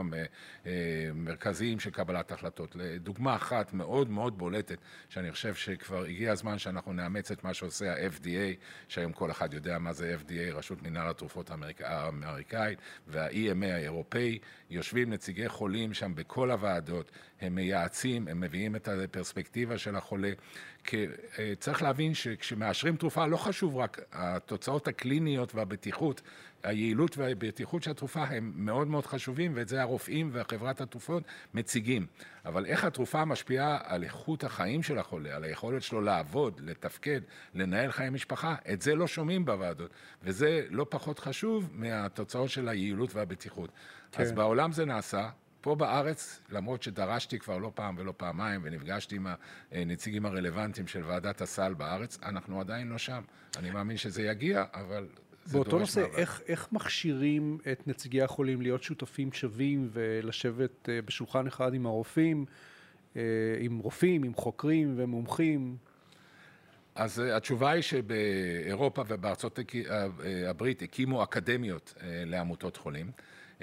המרכזיים 0.66 1.80
של 1.80 1.90
קבלת... 1.90 2.32
החלטות. 2.34 2.76
לדוגמה 2.76 3.36
אחת 3.36 3.74
מאוד 3.74 4.10
מאוד 4.10 4.38
בולטת, 4.38 4.78
שאני 5.10 5.32
חושב 5.32 5.56
שכבר 5.56 6.04
הגיע 6.04 6.32
הזמן 6.32 6.58
שאנחנו 6.58 6.94
נאמץ 6.94 7.32
את 7.32 7.44
מה 7.44 7.54
שעושה 7.54 7.94
ה-FDA, 7.94 8.56
שהיום 8.88 9.12
כל 9.12 9.32
אחד 9.32 9.54
יודע 9.54 9.78
מה 9.78 9.94
זה 9.94 10.16
FDA, 10.20 10.54
רשות 10.54 10.84
מנהל 10.84 11.10
התרופות 11.10 11.52
האמריקאית, 11.52 11.93
וה-EMA 13.08 13.66
האירופאי, 13.66 14.40
יושבים 14.70 15.10
נציגי 15.10 15.50
חולים 15.50 15.94
שם 15.94 16.16
בכל 16.16 16.52
הוועדות, 16.52 17.12
הם 17.42 17.56
מייעצים, 17.56 18.28
הם 18.28 18.40
מביאים 18.40 18.76
את 18.76 18.88
הפרספקטיבה 18.88 19.78
של 19.78 19.96
החולה. 19.96 20.32
כי 20.84 21.06
אה, 21.40 21.54
צריך 21.60 21.82
להבין 21.82 22.14
שכשמאשרים 22.14 22.96
תרופה 22.96 23.26
לא 23.26 23.38
חשוב 23.38 23.78
רק 23.78 24.02
התוצאות 24.12 24.88
הקליניות 24.88 25.56
והבטיחות, 25.56 26.22
היעילות 26.64 27.18
והבטיחות 27.18 27.84
של 27.84 27.92
התרופה 27.92 28.24
הם 28.24 28.54
מאוד 28.56 28.88
מאוד 28.88 29.06
חשובים, 29.06 29.52
ואת 29.56 29.68
זה 29.68 29.82
הרופאים 29.82 30.30
וחברת 30.34 30.82
התרופות 30.82 31.24
מציגים. 31.54 32.06
אבל 32.46 32.66
איך 32.66 32.84
התרופה 32.84 33.26
משפיעה 33.26 33.80
על 33.84 34.04
איכות 34.04 34.44
החיים 34.44 34.84
של 34.84 35.00
החולה, 35.00 35.36
על 35.36 35.44
היכולת 35.44 35.82
שלו 35.82 36.02
לעבוד, 36.02 36.62
לתפקד, 36.64 37.22
לנהל 37.54 37.92
חיי 37.92 38.10
משפחה, 38.10 38.56
את 38.74 38.82
זה 38.82 38.96
לא 38.96 39.08
שומעים 39.08 39.46
בוועדות. 39.46 39.92
וזה 40.24 40.66
לא 40.70 40.86
פחות 40.90 41.20
חשוב 41.20 41.70
מהתוצאות 41.74 42.50
של 42.50 42.70
היעילות 42.70 43.16
והבטיחות. 43.16 43.70
כן. 44.12 44.22
אז 44.22 44.32
בעולם 44.32 44.72
זה 44.72 44.86
נעשה, 44.86 45.30
פה 45.62 45.76
בארץ, 45.76 46.40
למרות 46.50 46.84
שדרשתי 46.84 47.40
כבר 47.40 47.58
לא 47.58 47.72
פעם 47.76 47.96
ולא 47.98 48.14
פעמיים 48.18 48.62
ונפגשתי 48.64 49.16
עם 49.16 49.28
הנציגים 49.72 50.26
הרלוונטיים 50.26 50.88
של 50.88 51.04
ועדת 51.06 51.42
הסל 51.42 51.74
בארץ, 51.74 52.20
אנחנו 52.24 52.60
עדיין 52.60 52.88
לא 52.88 52.98
שם. 52.98 53.22
אני 53.58 53.72
מאמין 53.72 53.98
שזה 53.98 54.24
יגיע, 54.24 54.64
אבל 54.74 55.08
באותו 55.52 55.80
נושא, 55.80 56.06
איך, 56.16 56.42
איך 56.48 56.68
מכשירים 56.72 57.58
את 57.72 57.88
נציגי 57.88 58.22
החולים 58.22 58.62
להיות 58.62 58.84
שותפים 58.84 59.32
שווים 59.32 59.90
ולשבת 59.94 60.72
uh, 60.90 61.06
בשולחן 61.06 61.48
אחד 61.48 61.74
עם 61.74 61.86
הרופאים, 61.86 62.46
uh, 63.14 63.18
עם 63.60 63.78
רופאים, 63.80 64.24
עם 64.24 64.34
חוקרים 64.34 64.94
ומומחים? 64.98 65.78
אז 66.96 67.20
uh, 67.20 67.22
התשובה 67.22 67.72
היא 67.72 67.82
שבאירופה 67.82 69.04
ובארצות 69.08 69.60
הברית 70.48 70.82
הקימו 70.82 71.24
אקדמיות 71.24 71.94
לעמותות 72.26 72.78
חולים. 72.78 73.12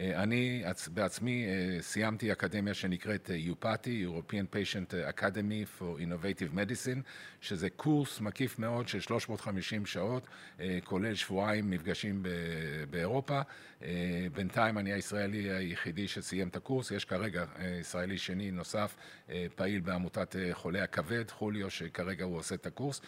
אה, 0.00 0.22
אני 0.22 0.64
בעצמי 0.94 1.46
אה, 1.46 1.82
סיימתי 1.82 2.32
אקדמיה 2.32 2.74
שנקראת 2.74 3.30
יופאטי, 3.34 4.04
אה, 4.06 4.10
European 4.10 4.54
Patient 4.54 5.18
Academy 5.18 5.80
for 5.80 6.00
Innovative 6.00 6.54
Medicine, 6.54 7.00
שזה 7.40 7.70
קורס 7.70 8.20
מקיף 8.20 8.58
מאוד 8.58 8.88
של 8.88 9.00
350 9.00 9.86
שעות, 9.86 10.26
כולל 10.84 11.14
שבועיים 11.14 11.70
מפגשים 11.70 12.22
באירופה. 12.90 13.40
בינתיים 14.34 14.78
אני 14.78 14.92
הישראלי 14.92 15.50
היחידי 15.50 16.08
שסיים 16.08 16.48
את 16.48 16.56
הקורס, 16.56 16.90
יש 16.90 17.04
כרגע 17.04 17.44
ישראלי 17.80 18.18
שני 18.18 18.50
נוסף, 18.50 18.96
פעיל 19.54 19.80
בעמותת 19.80 20.36
חולי 20.52 20.80
הכבד, 20.80 21.30
חוליו, 21.30 21.70
שכרגע 21.70 22.24
הוא 22.24 22.36
עושה 22.36 22.54
את 22.54 22.66
הקורס, 22.66 23.00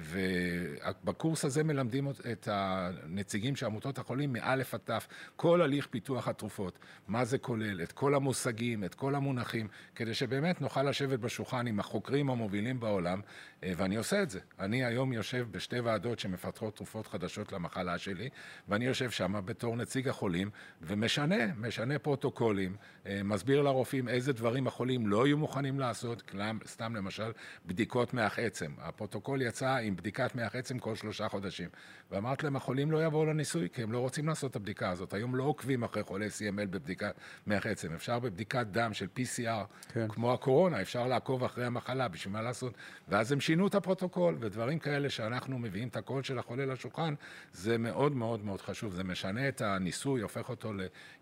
ובקורס 0.00 1.44
הזה 1.44 1.64
מלמדים 1.64 2.08
את 2.32 2.48
הנציגים 2.50 3.56
של 3.56 3.66
עמותות 3.66 3.98
החולים 3.98 4.32
מאלף 4.32 4.74
עד 4.74 4.80
תף, 4.84 5.08
כל 5.36 5.62
הליך 5.62 5.86
פיתוח 5.86 6.28
התרופות, 6.28 6.78
מה 7.08 7.24
זה 7.24 7.38
כולל, 7.38 7.82
את 7.82 7.92
כל 7.92 8.14
המושגים, 8.14 8.84
את 8.84 8.94
כל 8.94 9.14
המונחים, 9.14 9.68
כדי 9.94 10.14
שבאמת 10.14 10.60
נוכל 10.60 10.82
לשבת 10.82 11.18
בשולחן 11.18 11.66
עם 11.66 11.80
החוקרים 11.80 12.30
המובילים 12.30 12.80
בעולם, 12.80 13.20
אה, 13.64 13.72
ואני 13.76 13.96
עושה 13.96 14.22
את 14.22 14.30
זה. 14.30 14.40
אני 14.58 14.84
היום 14.84 15.12
יושב 15.12 15.46
בשתי 15.50 15.80
ועדות 15.80 16.18
שמפתחות 16.18 16.76
תרופות 16.76 17.06
חדשות 17.06 17.52
למחלה 17.52 17.98
שלי, 17.98 18.28
ואני 18.68 18.84
יושב 18.84 19.10
שם 19.10 19.40
בתור 19.44 19.76
נציג 19.76 20.08
החולים, 20.08 20.50
ומשנה, 20.82 21.54
משנה 21.56 21.98
פרוטוקולים, 21.98 22.76
אה, 23.06 23.20
מסביר 23.24 23.62
לרופאים 23.62 24.08
איזה 24.08 24.32
דברים 24.32 24.66
החולים 24.66 25.06
לא 25.06 25.26
יהיו 25.26 25.38
מוכנים 25.38 25.80
לעשות, 25.80 26.22
סתם 26.66 26.96
למשל 26.96 27.32
בדיקות 27.66 28.14
מח 28.14 28.38
עצם. 28.38 28.72
הפרוטוקול 28.78 29.47
יצא 29.48 29.76
עם 29.76 29.96
בדיקת 29.96 30.34
מח 30.34 30.56
עצם 30.56 30.78
כל 30.78 30.94
שלושה 30.94 31.28
חודשים. 31.28 31.68
ואמרתי 32.10 32.44
להם, 32.44 32.56
החולים 32.56 32.90
לא 32.90 33.04
יבואו 33.04 33.24
לניסוי, 33.24 33.68
כי 33.72 33.82
הם 33.82 33.92
לא 33.92 33.98
רוצים 33.98 34.28
לעשות 34.28 34.50
את 34.50 34.56
הבדיקה 34.56 34.90
הזאת. 34.90 35.14
היום 35.14 35.36
לא 35.36 35.44
עוקבים 35.44 35.82
אחרי 35.82 36.02
חולי 36.02 36.26
CML 36.26 36.66
בבדיקת 36.70 37.14
מח 37.46 37.66
עצם. 37.66 37.94
אפשר 37.94 38.18
בבדיקת 38.18 38.66
דם 38.66 38.94
של 38.94 39.06
PCR, 39.16 39.92
כן. 39.92 40.08
כמו 40.08 40.32
הקורונה, 40.32 40.82
אפשר 40.82 41.06
לעקוב 41.06 41.44
אחרי 41.44 41.64
המחלה, 41.64 42.08
בשביל 42.08 42.32
מה 42.32 42.42
לעשות? 42.42 42.74
ואז 43.08 43.32
הם 43.32 43.40
שינו 43.40 43.66
את 43.66 43.74
הפרוטוקול, 43.74 44.36
ודברים 44.40 44.78
כאלה 44.78 45.10
שאנחנו 45.10 45.58
מביאים 45.58 45.88
את 45.88 45.96
הקול 45.96 46.22
של 46.22 46.38
החולה 46.38 46.66
לשולחן, 46.66 47.14
זה 47.52 47.78
מאוד 47.78 48.16
מאוד 48.16 48.44
מאוד 48.44 48.60
חשוב. 48.60 48.92
זה 48.94 49.04
משנה 49.04 49.48
את 49.48 49.60
הניסוי, 49.60 50.20
הופך 50.20 50.48
אותו 50.48 50.72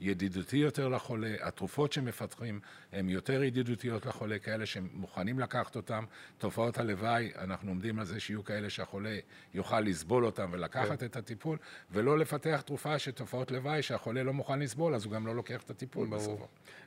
לידידותי 0.00 0.56
יותר 0.56 0.88
לחולה. 0.88 1.34
התרופות 1.40 1.92
שמפתחים 1.92 2.60
הן 2.92 3.08
יותר 3.08 3.42
ידידותיות 3.42 4.06
לחולה, 4.06 4.38
כאלה 4.38 4.66
שמוכנים 4.66 5.38
לקחת 5.38 5.76
אותן. 5.76 6.04
תופעות 6.38 6.78
הלוואי, 6.78 7.30
אנחנו 7.38 7.70
עומדים 7.70 7.98
על 7.98 8.04
זה 8.04 8.15
שיהיו 8.20 8.44
כאלה 8.44 8.70
שהחולה 8.70 9.18
יוכל 9.54 9.80
לסבול 9.80 10.26
אותן 10.26 10.46
ולקחת 10.50 11.00
כן. 11.00 11.06
את 11.06 11.16
הטיפול, 11.16 11.58
ולא 11.90 12.18
לפתח 12.18 12.60
תרופה 12.66 12.98
שתופעות 12.98 13.50
לוואי 13.50 13.82
שהחולה 13.82 14.22
לא 14.22 14.32
מוכן 14.32 14.58
לסבול, 14.58 14.94
אז 14.94 15.04
הוא 15.04 15.12
גם 15.12 15.26
לא 15.26 15.36
לוקח 15.36 15.62
את 15.62 15.70
הטיפול 15.70 16.08
בסוף. 16.08 16.40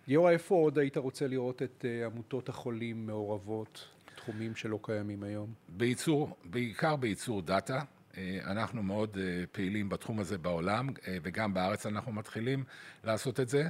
גיורא, 0.08 0.32
איפה 0.32 0.56
עוד 0.56 0.78
היית 0.78 0.98
רוצה 0.98 1.28
לראות 1.28 1.62
את 1.62 1.86
uh, 1.86 2.06
עמותות 2.06 2.50
החולים 2.50 3.08
מעורבות, 3.08 3.88
תחומים 4.16 4.56
שלא 4.56 4.80
קיימים 4.82 5.24
היום? 5.24 5.54
בייצור, 5.70 6.38
בעיקר 6.44 6.96
בייצור 6.96 7.42
דאטה. 7.42 7.82
אה, 8.18 8.40
אנחנו 8.46 8.84
מאוד 8.84 9.18
אה, 9.22 9.44
פעילים 9.52 9.90
בתחום 9.90 10.20
הזה 10.20 10.38
בעולם, 10.38 10.90
וגם 11.22 11.54
בארץ 11.54 11.86
אנחנו 11.86 12.12
מתחילים 12.12 12.64
לעשות 13.04 13.40
את 13.40 13.50
זה. 13.50 13.64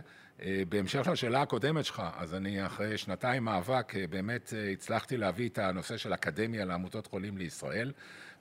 בהמשך 0.70 1.08
לשאלה 1.12 1.42
הקודמת 1.42 1.86
שלך, 1.86 2.04
אז 2.18 2.36
אני 2.36 2.66
אחרי 2.66 2.98
שנתיים 2.98 3.44
מאבק 3.44 3.94
באמת 4.10 4.54
הצלחתי 4.74 5.18
להביא 5.18 5.50
את 5.50 5.58
הנושא 5.58 5.98
של 5.98 6.14
אקדמיה 6.14 6.66
לעמותות 6.66 7.08
חולים 7.08 7.38
לישראל. 7.38 7.92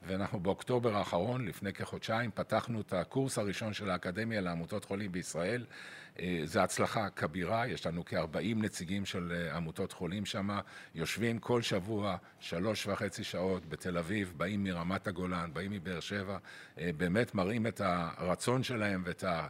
ואנחנו 0.06 0.40
באוקטובר 0.40 0.96
האחרון, 0.96 1.46
לפני 1.46 1.72
כחודשיים, 1.72 2.30
פתחנו 2.34 2.80
את 2.80 2.92
הקורס 2.92 3.38
הראשון 3.38 3.72
של 3.72 3.90
האקדמיה 3.90 4.40
לעמותות 4.40 4.84
חולים 4.84 5.12
בישראל. 5.12 5.64
אה, 6.20 6.40
זו 6.44 6.60
הצלחה 6.60 7.10
כבירה, 7.10 7.68
יש 7.68 7.86
לנו 7.86 8.04
כ-40 8.04 8.56
נציגים 8.56 9.06
של 9.06 9.32
אה, 9.32 9.56
עמותות 9.56 9.92
חולים 9.92 10.26
שם, 10.26 10.48
יושבים 10.94 11.38
כל 11.38 11.62
שבוע 11.62 12.16
שלוש 12.40 12.86
וחצי 12.86 13.24
שעות 13.24 13.66
בתל 13.66 13.98
אביב, 13.98 14.32
באים 14.36 14.64
מרמת 14.64 15.06
הגולן, 15.06 15.50
באים 15.52 15.72
מבאר 15.72 16.00
שבע, 16.00 16.38
אה, 16.78 16.90
באמת 16.96 17.34
מראים 17.34 17.66
את 17.66 17.80
הרצון 17.84 18.62
שלהם 18.62 19.02
ואת 19.04 19.24
ה... 19.24 19.46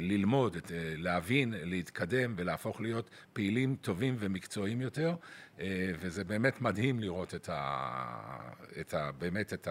ללמוד, 0.00 0.56
את... 0.56 0.72
להבין, 0.76 1.54
להתקדם 1.62 2.34
ולהפוך 2.36 2.80
להיות 2.80 3.10
פעילים 3.32 3.76
טובים 3.80 4.16
ומקצועיים 4.18 4.80
יותר. 4.80 5.14
אה, 5.62 5.92
וזה 5.98 6.24
באמת 6.24 6.60
מדהים 6.60 7.00
לראות 7.00 7.34
את 7.34 7.48
ה, 7.52 7.88
את 8.80 8.94
ה, 8.94 9.10
באמת 9.18 9.52
את 9.52 9.68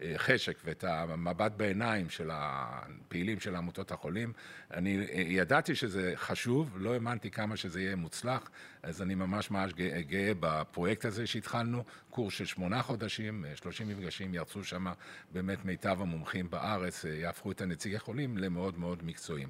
החשק 0.00 0.58
ואת 0.64 0.84
המבט 0.84 1.52
בעיניים 1.56 2.10
של 2.10 2.30
הפעילים 2.32 3.40
של 3.40 3.56
עמותות 3.56 3.92
החולים. 3.92 4.32
אני 4.70 4.98
אה, 4.98 5.20
ידעתי 5.20 5.74
שזה 5.74 6.12
חשוב, 6.16 6.76
לא 6.76 6.94
האמנתי 6.94 7.30
כמה 7.30 7.56
שזה 7.56 7.80
יהיה 7.80 7.96
מוצלח, 7.96 8.50
אז 8.82 9.02
אני 9.02 9.14
ממש 9.14 9.50
ממש 9.50 9.72
גאה, 10.06 10.32
בפרויקט 10.40 11.04
הזה 11.04 11.26
שהתחלנו, 11.26 11.84
קורס 12.10 12.34
של 12.34 12.44
שמונה 12.44 12.82
חודשים, 12.82 13.44
30 13.54 13.90
אה, 13.90 13.94
מפגשים, 13.94 14.34
ירצו 14.34 14.64
שם 14.64 14.86
באמת 15.32 15.64
מיטב 15.64 15.96
המומחים 16.00 16.50
בארץ, 16.50 17.04
יהפכו 17.04 17.52
את 17.52 17.60
הנציגי 17.60 17.98
חולים 17.98 18.38
למאוד 18.38 18.78
מאוד 18.78 19.04
מקצועיים. 19.04 19.48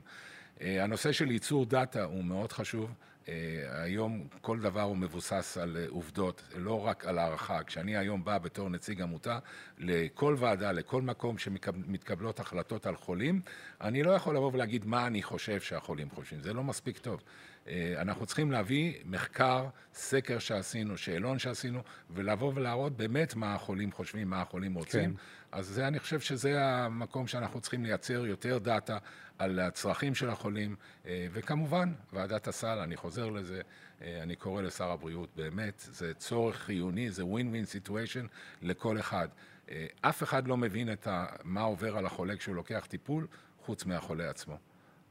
הנושא 0.61 1.13
של 1.13 1.31
ייצור 1.31 1.67
דאטה 1.67 2.05
הוא 2.05 2.25
מאוד 2.25 2.53
חשוב. 2.53 2.95
אה, 3.29 3.83
היום 3.83 4.27
כל 4.41 4.61
דבר 4.61 4.83
הוא 4.83 4.97
מבוסס 4.97 5.59
על 5.61 5.77
אה, 5.77 5.87
עובדות, 5.89 6.43
לא 6.57 6.87
רק 6.87 7.07
על 7.07 7.19
הערכה. 7.19 7.65
כשאני 7.65 7.97
היום 7.97 8.25
בא 8.25 8.39
בתור 8.39 8.71
נציג 8.71 9.03
עמותה, 9.03 9.39
לכל 9.79 10.37
ועדה, 10.39 10.73
לכל 10.73 11.03
מקום 11.03 11.39
שמתקבלות 11.39 12.41
החלטות 12.41 12.87
על 12.87 12.97
חולים, 12.97 13.41
אני 13.81 14.03
לא 14.03 14.11
יכול 14.11 14.37
לבוא 14.37 14.51
ולהגיד 14.53 14.87
מה 14.87 15.07
אני 15.07 15.23
חושב 15.23 15.61
שהחולים 15.61 16.11
חושבים, 16.11 16.41
זה 16.41 16.53
לא 16.53 16.65
מספיק 16.65 16.99
טוב. 16.99 17.23
אה, 17.69 17.95
אנחנו 17.99 18.27
צריכים 18.27 18.53
להביא 18.53 18.95
מחקר, 19.05 19.67
סקר 19.95 20.39
שעשינו, 20.39 20.97
שאלון 20.97 21.39
שעשינו, 21.39 21.83
ולבוא 22.11 22.53
ולהראות 22.55 22.97
באמת 22.97 23.35
מה 23.35 23.55
החולים 23.55 23.93
חושבים, 23.93 24.31
מה 24.31 24.43
החולים 24.43 24.75
רוצים. 24.75 25.11
כן. 25.11 25.17
אז 25.53 25.67
זה, 25.67 25.87
אני 25.89 25.99
חושב 25.99 26.21
שזה 26.21 26.65
המקום 26.65 27.27
שאנחנו 27.27 27.61
צריכים 27.61 27.85
לייצר 27.85 28.27
יותר 28.27 28.59
דאטה 28.59 28.99
על 29.43 29.59
הצרכים 29.59 30.15
של 30.15 30.31
החולים, 30.31 30.77
אה, 31.07 31.27
וכמובן, 31.33 31.93
ועדת 32.13 32.49
הסל, 32.49 32.79
אני 32.79 32.97
חוזר 32.97 33.31
לזה, 33.31 33.61
אה, 34.03 34.23
אני 34.23 34.37
קורא 34.37 34.63
לשר 34.63 34.91
הבריאות, 34.91 35.29
באמת, 35.37 35.87
זה 35.93 36.15
צורך 36.15 36.57
חיוני, 36.57 37.11
זה 37.11 37.23
win-win 37.23 37.67
situation 37.67 38.27
לכל 38.63 39.01
אחד. 39.01 39.29
אף 40.01 40.23
אחד 40.23 40.49
לא 40.49 40.57
מבין 40.57 40.93
את 40.93 41.07
ה, 41.07 41.27
מה 41.45 41.61
עובר 41.61 41.97
על 41.97 42.07
החולה 42.07 42.37
כשהוא 42.37 42.55
לוקח 42.55 42.87
טיפול, 42.89 43.27
חוץ 43.65 43.85
מהחולה 43.87 44.31
עצמו. 44.31 44.59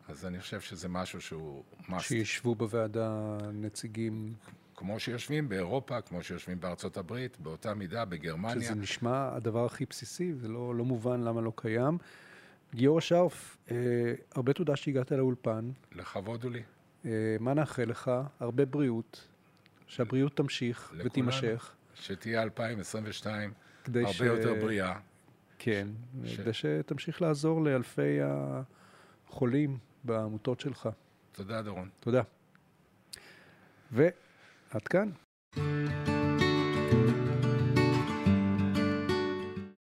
אז 0.07 0.25
אני 0.25 0.39
חושב 0.39 0.61
שזה 0.61 0.89
משהו 0.89 1.21
שהוא 1.21 1.63
must. 1.89 1.99
שישבו 1.99 2.55
בוועדה 2.55 3.37
נציגים... 3.53 4.33
כמו 4.75 4.99
שיושבים 4.99 5.49
באירופה, 5.49 6.01
כמו 6.01 6.23
שיושבים 6.23 6.59
בארצות 6.59 6.97
הברית, 6.97 7.39
באותה 7.39 7.73
מידה, 7.73 8.05
בגרמניה. 8.05 8.61
שזה 8.61 8.75
נשמע 8.75 9.35
הדבר 9.35 9.65
הכי 9.65 9.85
בסיסי, 9.85 10.33
זה 10.33 10.47
לא, 10.47 10.75
לא 10.75 10.85
מובן 10.85 11.21
למה 11.21 11.41
לא 11.41 11.51
קיים. 11.55 11.97
גיורא 12.75 13.01
שרף, 13.01 13.57
אה, 13.71 13.75
הרבה 14.35 14.53
תודה 14.53 14.75
שהגעת 14.75 15.11
לאולפן. 15.11 15.71
לכבוד 15.91 16.43
הוא 16.43 16.51
לי. 16.51 16.63
אה, 17.05 17.11
מה 17.39 17.53
נאחל 17.53 17.83
לך? 17.83 18.11
הרבה 18.39 18.65
בריאות, 18.65 19.27
שהבריאות 19.87 20.37
תמשיך 20.37 20.89
לכולנו, 20.93 21.05
ותימשך. 21.05 21.75
שתהיה 21.95 22.43
2022 22.43 23.53
הרבה 23.87 24.13
ש... 24.13 24.21
יותר 24.21 24.53
בריאה. 24.53 24.99
כן, 25.59 25.87
ש... 26.25 26.37
כדי 26.37 26.53
שתמשיך 26.53 27.21
לעזור 27.21 27.63
לאלפי 27.63 28.17
החולים 29.27 29.77
בעמותות 30.03 30.59
שלך. 30.59 30.89
תודה, 31.31 31.61
דורון. 31.61 31.89
תודה. 31.99 32.21
ועד 33.91 34.87
כאן. 34.89 35.09